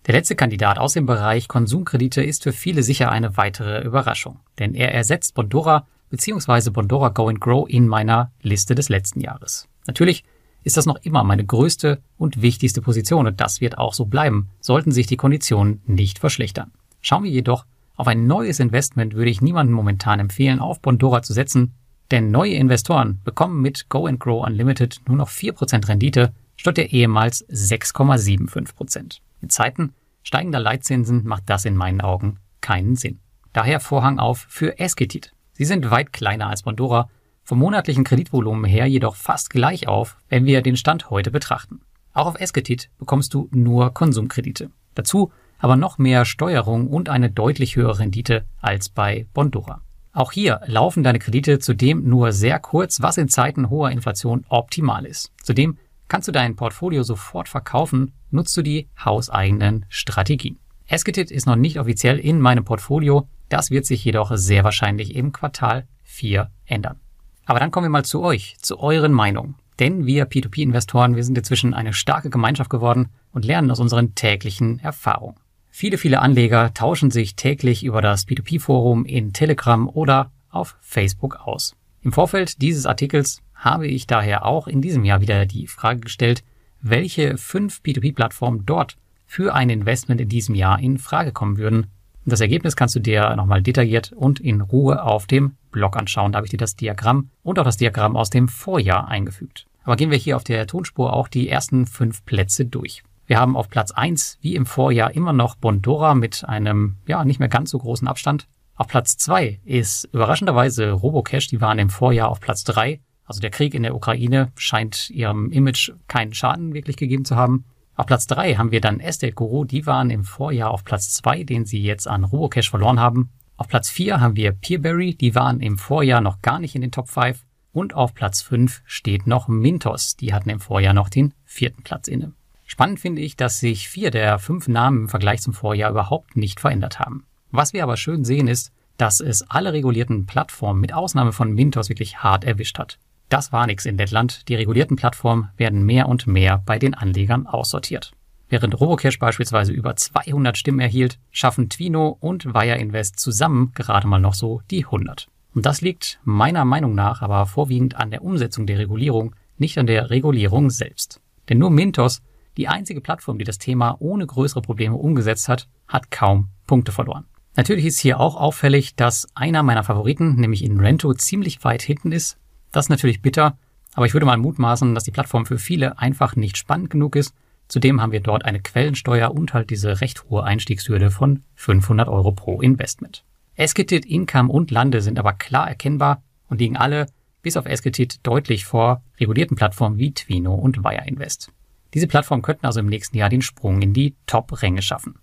Der 0.08 0.16
letzte 0.16 0.36
Kandidat 0.36 0.80
aus 0.80 0.94
dem 0.94 1.06
Bereich 1.06 1.48
Konsumkredite 1.48 2.24
ist 2.24 2.44
für 2.44 2.54
viele 2.54 2.82
sicher 2.82 3.12
eine 3.12 3.38
weitere 3.38 3.84
Überraschung, 3.84 4.40
denn 4.58 4.74
er 4.74 4.94
ersetzt 4.94 5.36
Bondora 5.36 5.86
beziehungsweise 6.10 6.72
Bondora 6.72 7.10
Go 7.10 7.28
and 7.28 7.40
Grow 7.40 7.70
in 7.70 7.88
meiner 7.88 8.32
Liste 8.42 8.74
des 8.74 8.90
letzten 8.90 9.22
Jahres. 9.22 9.68
Natürlich 9.86 10.24
ist 10.64 10.78
das 10.78 10.88
noch 10.88 10.98
immer 11.04 11.24
meine 11.24 11.46
größte 11.46 12.02
und 12.18 12.42
wichtigste 12.42 12.82
Position 12.82 13.28
und 13.28 13.40
das 13.40 13.62
wird 13.62 13.78
auch 13.78 13.94
so 13.94 14.06
bleiben, 14.06 14.50
sollten 14.60 14.92
sich 14.92 15.06
die 15.06 15.18
Konditionen 15.18 15.82
nicht 15.86 16.18
verschlechtern. 16.18 16.72
Schauen 17.02 17.24
wir 17.24 17.32
jedoch 17.32 17.66
auf 17.96 18.08
ein 18.08 18.26
neues 18.26 18.60
Investment 18.60 19.14
würde 19.14 19.30
ich 19.30 19.42
niemandem 19.42 19.76
momentan 19.76 20.20
empfehlen, 20.20 20.60
auf 20.60 20.82
Bondora 20.82 21.22
zu 21.22 21.34
setzen, 21.34 21.76
denn 22.12 22.32
neue 22.32 22.54
Investoren 22.54 23.22
bekommen 23.24 23.62
mit 23.62 23.90
Go 23.90 24.06
and 24.06 24.20
Grow 24.20 24.46
Unlimited 24.46 25.02
nur 25.08 25.18
noch 25.18 25.30
4% 25.30 25.88
Rendite 25.88 26.34
statt 26.56 26.78
der 26.78 26.92
ehemals 26.92 27.48
6,75%. 27.50 29.20
In 29.42 29.50
Zeiten 29.50 29.94
steigender 30.24 30.60
Leitzinsen 30.60 31.26
macht 31.26 31.44
das 31.48 31.66
in 31.66 31.76
meinen 31.76 32.02
Augen 32.02 32.38
keinen 32.62 32.96
Sinn. 32.96 33.20
Daher 33.54 33.80
Vorhang 33.80 34.20
auf 34.20 34.46
für 34.50 34.80
Esketit. 34.80 35.34
Sie 35.54 35.66
sind 35.66 35.90
weit 35.90 36.14
kleiner 36.14 36.48
als 36.48 36.64
Bondora, 36.64 37.10
vom 37.44 37.60
monatlichen 37.60 38.04
Kreditvolumen 38.04 38.66
her 38.66 38.86
jedoch 38.86 39.16
fast 39.16 39.50
gleich 39.50 39.88
auf, 39.88 40.18
wenn 40.30 40.46
wir 40.46 40.62
den 40.62 40.78
Stand 40.78 41.10
heute 41.10 41.32
betrachten. 41.32 41.82
Auch 42.14 42.28
auf 42.28 42.40
Esketit 42.40 42.90
bekommst 43.00 43.34
du 43.34 43.50
nur 43.52 43.94
Konsumkredite. 43.94 44.70
Dazu 44.94 45.32
aber 45.58 45.76
noch 45.76 45.98
mehr 45.98 46.26
Steuerung 46.26 46.88
und 46.88 47.10
eine 47.10 47.30
deutlich 47.30 47.76
höhere 47.76 48.00
Rendite 48.00 48.46
als 48.62 48.90
bei 48.90 49.28
Bondora. 49.34 49.82
Auch 50.14 50.32
hier 50.34 50.60
laufen 50.66 51.04
deine 51.04 51.20
Kredite 51.20 51.60
zudem 51.60 52.08
nur 52.08 52.34
sehr 52.34 52.60
kurz, 52.60 53.02
was 53.02 53.18
in 53.18 53.30
Zeiten 53.30 53.70
hoher 53.70 53.92
Inflation 53.92 54.46
optimal 54.50 55.06
ist. 55.06 55.32
Zudem 55.42 55.78
kannst 56.10 56.28
du 56.28 56.34
dein 56.34 56.58
Portfolio 56.58 57.04
sofort 57.04 57.48
verkaufen, 57.48 58.12
nutzt 58.30 58.56
du 58.58 58.62
die 58.62 58.90
hauseigenen 59.04 59.86
Strategien. 59.88 60.60
Esketit 60.88 61.32
ist 61.32 61.46
noch 61.46 61.56
nicht 61.56 61.80
offiziell 61.80 62.20
in 62.20 62.42
meinem 62.42 62.66
Portfolio, 62.66 63.30
das 63.48 63.72
wird 63.72 63.86
sich 63.86 64.04
jedoch 64.04 64.32
sehr 64.36 64.66
wahrscheinlich 64.66 65.16
im 65.16 65.32
Quartal 65.32 65.88
4 66.04 66.52
ändern. 66.66 67.00
Aber 67.46 67.60
dann 67.60 67.72
kommen 67.72 67.86
wir 67.86 67.90
mal 67.90 68.06
zu 68.06 68.22
euch, 68.22 68.58
zu 68.60 68.80
euren 68.80 69.14
Meinungen. 69.14 69.56
Denn 69.80 70.06
wir 70.06 70.30
P2P-Investoren, 70.30 71.16
wir 71.16 71.24
sind 71.24 71.38
inzwischen 71.38 71.74
eine 71.74 71.94
starke 71.94 72.30
Gemeinschaft 72.30 72.70
geworden 72.70 73.10
und 73.32 73.46
lernen 73.46 73.72
aus 73.72 73.80
unseren 73.80 74.14
täglichen 74.14 74.80
Erfahrungen. 74.80 75.38
Viele, 75.72 75.98
viele 75.98 76.20
Anleger 76.20 76.74
tauschen 76.74 77.10
sich 77.10 77.36
täglich 77.36 77.84
über 77.84 78.02
das 78.02 78.28
P2P-Forum 78.28 79.06
in 79.06 79.34
Telegram 79.34 79.90
oder 79.90 80.32
auf 80.50 80.76
Facebook 80.82 81.36
aus. 81.36 81.76
Im 82.02 82.12
Vorfeld 82.14 82.62
dieses 82.62 82.86
Artikels 82.86 83.42
habe 83.56 83.88
ich 83.88 84.06
daher 84.06 84.46
auch 84.46 84.68
in 84.68 84.82
diesem 84.82 85.06
Jahr 85.06 85.22
wieder 85.22 85.46
die 85.46 85.66
Frage 85.66 86.02
gestellt, 86.02 86.44
welche 86.82 87.38
fünf 87.38 87.82
P2P-Plattformen 87.84 88.66
dort 88.66 88.98
für 89.26 89.56
ein 89.56 89.70
Investment 89.70 90.22
in 90.22 90.30
diesem 90.30 90.56
Jahr 90.56 90.80
in 90.80 90.98
Frage 90.98 91.32
kommen 91.32 91.58
würden 91.58 91.88
das 92.24 92.42
Ergebnis 92.42 92.76
kannst 92.76 92.96
du 92.96 93.00
dir 93.00 93.36
nochmal 93.36 93.64
detailliert 93.64 94.12
und 94.12 94.40
in 94.40 94.62
Ruhe 94.62 95.04
auf 95.04 95.26
dem 95.26 95.54
Blog 95.72 95.98
anschauen. 95.98 96.32
Da 96.32 96.38
habe 96.38 96.46
ich 96.46 96.52
dir 96.52 96.58
das 96.58 96.76
Diagramm 96.76 97.32
und 97.42 97.58
auch 97.58 97.64
das 97.64 97.78
Diagramm 97.78 98.16
aus 98.16 98.30
dem 98.30 98.48
Vorjahr 98.48 99.08
eingefügt. 99.08 99.66
Aber 99.84 99.96
gehen 99.96 100.12
wir 100.12 100.18
hier 100.18 100.36
auf 100.36 100.44
der 100.44 100.68
Tonspur 100.68 101.14
auch 101.14 101.28
die 101.28 101.50
ersten 101.50 101.88
fünf 101.88 102.24
Plätze 102.24 102.66
durch. 102.66 103.02
Wir 103.32 103.40
haben 103.40 103.56
auf 103.56 103.70
Platz 103.70 103.92
eins 103.92 104.38
wie 104.42 104.56
im 104.58 104.66
Vorjahr 104.66 105.16
immer 105.16 105.32
noch 105.32 105.56
Bondora 105.56 106.16
mit 106.16 106.44
einem, 106.50 106.98
ja, 107.08 107.24
nicht 107.24 107.40
mehr 107.40 107.48
ganz 107.48 107.70
so 107.70 107.80
großen 107.80 108.06
Abstand. 108.06 108.50
Auf 108.76 108.90
Platz 108.90 109.16
zwei 109.16 109.62
ist 109.64 110.04
überraschenderweise 110.12 110.92
Robocash, 110.92 111.48
die 111.48 111.62
waren 111.62 111.80
im 111.80 111.90
Vorjahr 111.90 112.28
auf 112.28 112.42
Platz 112.42 112.66
drei. 112.66 113.00
Also 113.24 113.40
der 113.40 113.50
Krieg 113.50 113.74
in 113.74 113.84
der 113.84 113.96
Ukraine 113.96 114.52
scheint 114.58 115.10
ihrem 115.12 115.50
Image 115.50 115.94
keinen 116.10 116.34
Schaden 116.34 116.74
wirklich 116.74 116.98
gegeben 116.98 117.24
zu 117.24 117.38
haben. 117.38 117.64
Auf 117.96 118.06
Platz 118.06 118.28
3 118.28 118.56
haben 118.56 118.72
wir 118.72 118.82
dann 118.82 119.00
Estate 119.00 119.32
Guru, 119.32 119.64
die 119.64 119.86
waren 119.86 120.10
im 120.10 120.26
Vorjahr 120.26 120.72
auf 120.72 120.84
Platz 120.84 121.14
2, 121.14 121.46
den 121.46 121.64
sie 121.64 121.82
jetzt 121.82 122.10
an 122.10 122.26
Robocash 122.26 122.70
verloren 122.70 123.00
haben. 123.00 123.30
Auf 123.56 123.70
Platz 123.70 123.90
4 123.90 124.20
haben 124.20 124.36
wir 124.36 124.52
Peerberry, 124.52 125.16
die 125.16 125.36
waren 125.36 125.62
im 125.62 125.78
Vorjahr 125.78 126.20
noch 126.20 126.42
gar 126.42 126.60
nicht 126.60 126.76
in 126.76 126.82
den 126.82 126.92
Top 126.92 127.08
5. 127.08 127.46
Und 127.72 127.94
auf 127.94 128.14
Platz 128.14 128.42
5 128.42 128.82
steht 128.84 129.26
noch 129.26 129.48
Mintos, 129.48 130.18
die 130.18 130.34
hatten 130.34 130.50
im 130.50 130.60
Vorjahr 130.60 130.94
noch 130.94 131.08
den 131.08 131.34
vierten 131.46 131.84
Platz 131.84 132.10
inne. 132.10 132.34
Spannend 132.72 133.02
finde 133.02 133.22
ich, 133.22 133.36
dass 133.36 133.60
sich 133.60 133.90
vier 133.90 134.12
der 134.12 134.40
fünf 134.40 134.70
Namen 134.70 135.02
im 135.02 135.10
Vergleich 135.10 135.42
zum 135.42 135.52
Vorjahr 135.52 135.92
überhaupt 135.92 136.38
nicht 136.38 136.62
verändert 136.62 137.00
haben. 137.00 137.26
Was 137.52 137.74
wir 137.74 137.84
aber 137.84 137.98
schön 137.98 138.24
sehen 138.24 138.48
ist, 138.48 138.72
dass 138.96 139.20
es 139.20 139.42
alle 139.50 139.74
regulierten 139.74 140.26
Plattformen 140.26 140.80
mit 140.80 140.94
Ausnahme 140.94 141.34
von 141.34 141.52
Mintos 141.52 141.90
wirklich 141.90 142.20
hart 142.20 142.46
erwischt 142.46 142.80
hat. 142.80 142.98
Das 143.28 143.52
war 143.52 143.68
nix 143.68 143.86
in 143.86 143.98
Lettland. 143.98 144.48
Die 144.48 144.56
regulierten 144.56 144.96
Plattformen 144.96 145.50
werden 145.58 145.84
mehr 145.86 146.08
und 146.08 146.28
mehr 146.28 146.64
bei 146.66 146.80
den 146.80 146.94
Anlegern 146.94 147.46
aussortiert. 147.46 148.14
Während 148.48 148.80
Robocash 148.80 149.20
beispielsweise 149.20 149.74
über 149.74 149.98
200 149.98 150.58
Stimmen 150.58 150.80
erhielt, 150.80 151.20
schaffen 151.30 151.68
Twino 151.68 152.16
und 152.22 152.54
Wire 152.54 152.78
Invest 152.78 153.20
zusammen 153.20 153.74
gerade 153.76 154.08
mal 154.08 154.20
noch 154.20 154.34
so 154.34 154.62
die 154.72 154.86
100. 154.86 155.28
Und 155.54 155.66
das 155.66 155.82
liegt 155.82 156.22
meiner 156.24 156.64
Meinung 156.64 156.96
nach 156.96 157.22
aber 157.22 157.48
vorwiegend 157.48 157.98
an 157.98 158.12
der 158.12 158.24
Umsetzung 158.24 158.66
der 158.66 158.80
Regulierung, 158.80 159.36
nicht 159.58 159.78
an 159.78 159.88
der 159.88 160.10
Regulierung 160.10 160.70
selbst. 160.70 161.20
Denn 161.50 161.58
nur 161.58 161.70
Mintos, 161.70 162.22
die 162.58 162.68
einzige 162.68 163.02
Plattform, 163.02 163.38
die 163.38 163.46
das 163.46 163.58
Thema 163.58 163.98
ohne 164.00 164.26
größere 164.26 164.62
Probleme 164.62 164.96
umgesetzt 164.96 165.48
hat, 165.48 165.68
hat 165.88 166.12
kaum 166.12 166.50
Punkte 166.68 166.92
verloren. 166.92 167.26
Natürlich 167.56 167.86
ist 167.86 168.00
hier 168.00 168.20
auch 168.20 168.36
auffällig, 168.36 168.96
dass 168.96 169.28
einer 169.36 169.64
meiner 169.64 169.84
Favoriten, 169.84 170.36
nämlich 170.36 170.64
Inrento, 170.64 171.14
ziemlich 171.14 171.64
weit 171.64 171.82
hinten 171.82 172.12
ist. 172.12 172.38
Das 172.72 172.86
ist 172.86 172.90
natürlich 172.90 173.22
bitter, 173.22 173.58
aber 173.94 174.06
ich 174.06 174.14
würde 174.14 174.26
mal 174.26 174.38
mutmaßen, 174.38 174.96
dass 174.96 175.04
die 175.04 175.12
Plattform 175.12 175.46
für 175.46 175.58
viele 175.58 176.00
einfach 176.00 176.36
nicht 176.36 176.58
spannend 176.58 176.90
genug 176.90 177.16
ist 177.16 177.34
Zudem 177.72 178.02
haben 178.02 178.12
wir 178.12 178.20
dort 178.20 178.44
eine 178.44 178.60
Quellensteuer 178.60 179.32
und 179.32 179.54
halt 179.54 179.70
diese 179.70 180.02
recht 180.02 180.26
hohe 180.26 180.44
Einstiegshürde 180.44 181.10
von 181.10 181.46
500 181.56 182.10
Euro 182.10 182.34
pro 182.34 182.60
Investment. 182.60 183.24
Esketit, 183.56 184.06
Income 184.06 184.52
und 184.52 184.72
Lande 184.72 185.00
sind 185.00 185.18
aber 185.18 185.32
klar 185.32 185.70
erkennbar 185.70 186.22
und 186.50 186.60
liegen 186.60 186.76
alle 186.76 187.06
bis 187.42 187.56
auf 187.56 187.66
Esketit 187.66 188.20
deutlich 188.24 188.66
vor 188.66 189.02
regulierten 189.22 189.56
Plattformen 189.56 189.98
wie 189.98 190.14
Twino 190.14 190.54
und 190.54 190.84
Wire 190.84 191.08
Invest. 191.08 191.54
Diese 191.94 192.08
Plattformen 192.08 192.42
könnten 192.42 192.66
also 192.66 192.80
im 192.80 192.88
nächsten 192.88 193.18
Jahr 193.18 193.30
den 193.30 193.42
Sprung 193.42 193.82
in 193.82 193.94
die 193.94 194.16
Top-Ränge 194.26 194.82
schaffen. 194.82 195.20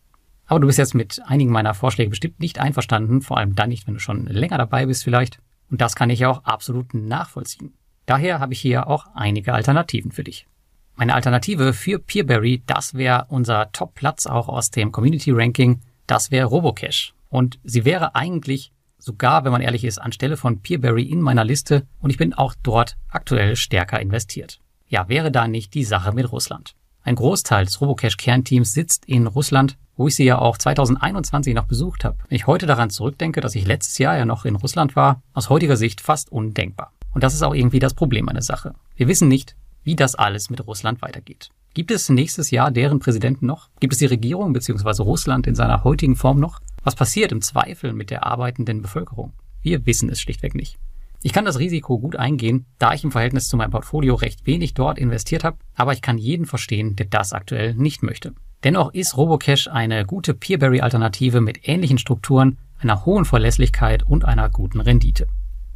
Aber 0.47 0.61
du 0.61 0.67
bist 0.67 0.79
jetzt 0.79 0.95
mit 0.95 1.21
einigen 1.27 1.51
meiner 1.51 1.75
Vorschläge 1.75 2.11
bestimmt 2.11 2.41
nicht 2.41 2.59
einverstanden, 2.59 3.21
vor 3.21 3.37
allem 3.37 3.55
dann 3.55 3.69
nicht, 3.69 3.87
wenn 3.87 3.95
du 3.95 4.01
schon 4.01 4.27
länger 4.27 4.59
dabei 4.59 4.87
bist 4.87 5.05
vielleicht. 5.05 5.39
Und 5.71 5.81
das 5.81 5.95
kann 5.95 6.11
ich 6.11 6.25
auch 6.25 6.45
absolut 6.45 6.95
nachvollziehen. 6.95 7.75
Daher 8.07 8.41
habe 8.41 8.55
ich 8.55 8.61
hier 8.61 8.87
auch 8.87 9.07
einige 9.15 9.53
Alternativen 9.53 10.13
für 10.13 10.25
dich. 10.25 10.47
Meine 10.95 11.15
Alternative 11.15 11.75
für 11.75 11.99
Peerberry, 11.99 12.63
das 12.67 12.95
wäre 12.95 13.27
unser 13.29 13.71
Top-Platz 13.73 14.27
auch 14.27 14.49
aus 14.49 14.71
dem 14.71 14.91
Community 14.91 15.31
Ranking, 15.31 15.81
das 16.07 16.31
wäre 16.31 16.47
Robocash. 16.47 17.15
Und 17.29 17.61
sie 17.63 17.85
wäre 17.85 18.15
eigentlich 18.15 18.73
sogar, 18.99 19.45
wenn 19.45 19.53
man 19.53 19.61
ehrlich 19.61 19.85
ist, 19.85 19.99
anstelle 19.99 20.37
von 20.37 20.61
Peerberry 20.61 21.05
in 21.05 21.21
meiner 21.21 21.45
Liste 21.45 21.87
und 22.01 22.11
ich 22.11 22.17
bin 22.17 22.35
auch 22.35 22.55
dort 22.63 22.97
aktuell 23.11 23.55
stärker 23.57 24.01
investiert. 24.01 24.59
Ja, 24.89 25.09
wäre 25.09 25.31
da 25.31 25.47
nicht 25.47 25.75
die 25.75 25.85
Sache 25.85 26.13
mit 26.13 26.33
Russland. 26.33 26.75
Ein 27.03 27.15
Großteil 27.15 27.67
des 27.67 27.81
Robocash-Kernteams 27.81 28.73
sitzt 28.73 29.05
in 29.05 29.27
Russland, 29.27 29.77
wo 29.97 30.09
ich 30.09 30.17
sie 30.17 30.25
ja 30.25 30.39
auch 30.39 30.57
2021 30.57 31.55
noch 31.55 31.67
besucht 31.67 32.05
habe. 32.05 32.17
Wenn 32.29 32.37
ich 32.37 32.47
heute 32.47 32.67
daran 32.67 32.89
zurückdenke, 32.89 33.41
dass 33.43 33.55
ich 33.55 33.67
letztes 33.67 33.99
Jahr 33.99 34.17
ja 34.17 34.25
noch 34.25 34.47
in 34.47 34.57
Russland 34.57 34.97
war, 34.97 35.23
aus 35.35 35.51
heutiger 35.51 35.77
Sicht 35.77 36.01
fast 36.01 36.33
undenkbar. 36.33 36.93
Und 37.13 37.23
das 37.23 37.35
ist 37.35 37.43
auch 37.43 37.55
irgendwie 37.55 37.81
das 37.81 37.95
Problem 37.95 38.29
an 38.29 38.35
der 38.35 38.43
Sache. 38.43 38.75
Wir 38.97 39.09
wissen 39.09 39.29
nicht, 39.29 39.57
wie 39.85 39.95
das 39.95 40.15
alles 40.15 40.49
mit 40.49 40.67
Russland 40.67 41.03
weitergeht. 41.03 41.51
Gibt 41.75 41.91
es 41.91 42.09
nächstes 42.09 42.51
Jahr 42.51 42.71
deren 42.71 42.99
Präsidenten 42.99 43.47
noch? 43.47 43.69
Gibt 43.81 43.93
es 43.93 43.99
die 43.99 44.07
Regierung 44.07 44.55
bzw. 44.55 45.03
Russland 45.03 45.47
in 45.47 45.55
seiner 45.55 45.85
heutigen 45.85 46.17
Form 46.17 46.41
noch? 46.41 46.61
Was 46.83 46.95
passiert 46.95 47.31
im 47.31 47.43
Zweifel 47.43 47.93
mit 47.93 48.11
der 48.11 48.25
arbeitenden 48.25 48.81
Bevölkerung? 48.81 49.33
Wir 49.61 49.85
wissen 49.85 50.09
es 50.09 50.21
schlichtweg 50.21 50.55
nicht. 50.55 50.79
Ich 51.21 51.33
kann 51.33 51.45
das 51.45 51.59
Risiko 51.59 51.99
gut 51.99 52.15
eingehen, 52.15 52.67
da 52.79 52.93
ich 52.95 53.03
im 53.03 53.11
Verhältnis 53.11 53.49
zu 53.49 53.57
meinem 53.57 53.73
Portfolio 53.73 54.15
recht 54.15 54.47
wenig 54.47 54.75
dort 54.75 54.99
investiert 54.99 55.43
habe, 55.43 55.59
aber 55.75 55.93
ich 55.93 56.01
kann 56.01 56.17
jeden 56.17 56.47
verstehen, 56.47 56.95
der 56.95 57.07
das 57.07 57.33
aktuell 57.33 57.75
nicht 57.75 58.05
möchte. 58.05 58.35
Dennoch 58.63 58.95
ist 58.95 59.17
Robocash 59.17 59.69
eine 59.69 60.05
gute 60.05 60.35
Peerberry-Alternative 60.35 61.41
mit 61.41 61.69
ähnlichen 61.69 61.99
Strukturen, 61.99 62.59
einer 62.79 63.05
hohen 63.05 63.25
Verlässlichkeit 63.25 64.05
und 64.05 64.25
einer 64.25 64.49
guten 64.49 64.81
Rendite. 64.81 65.27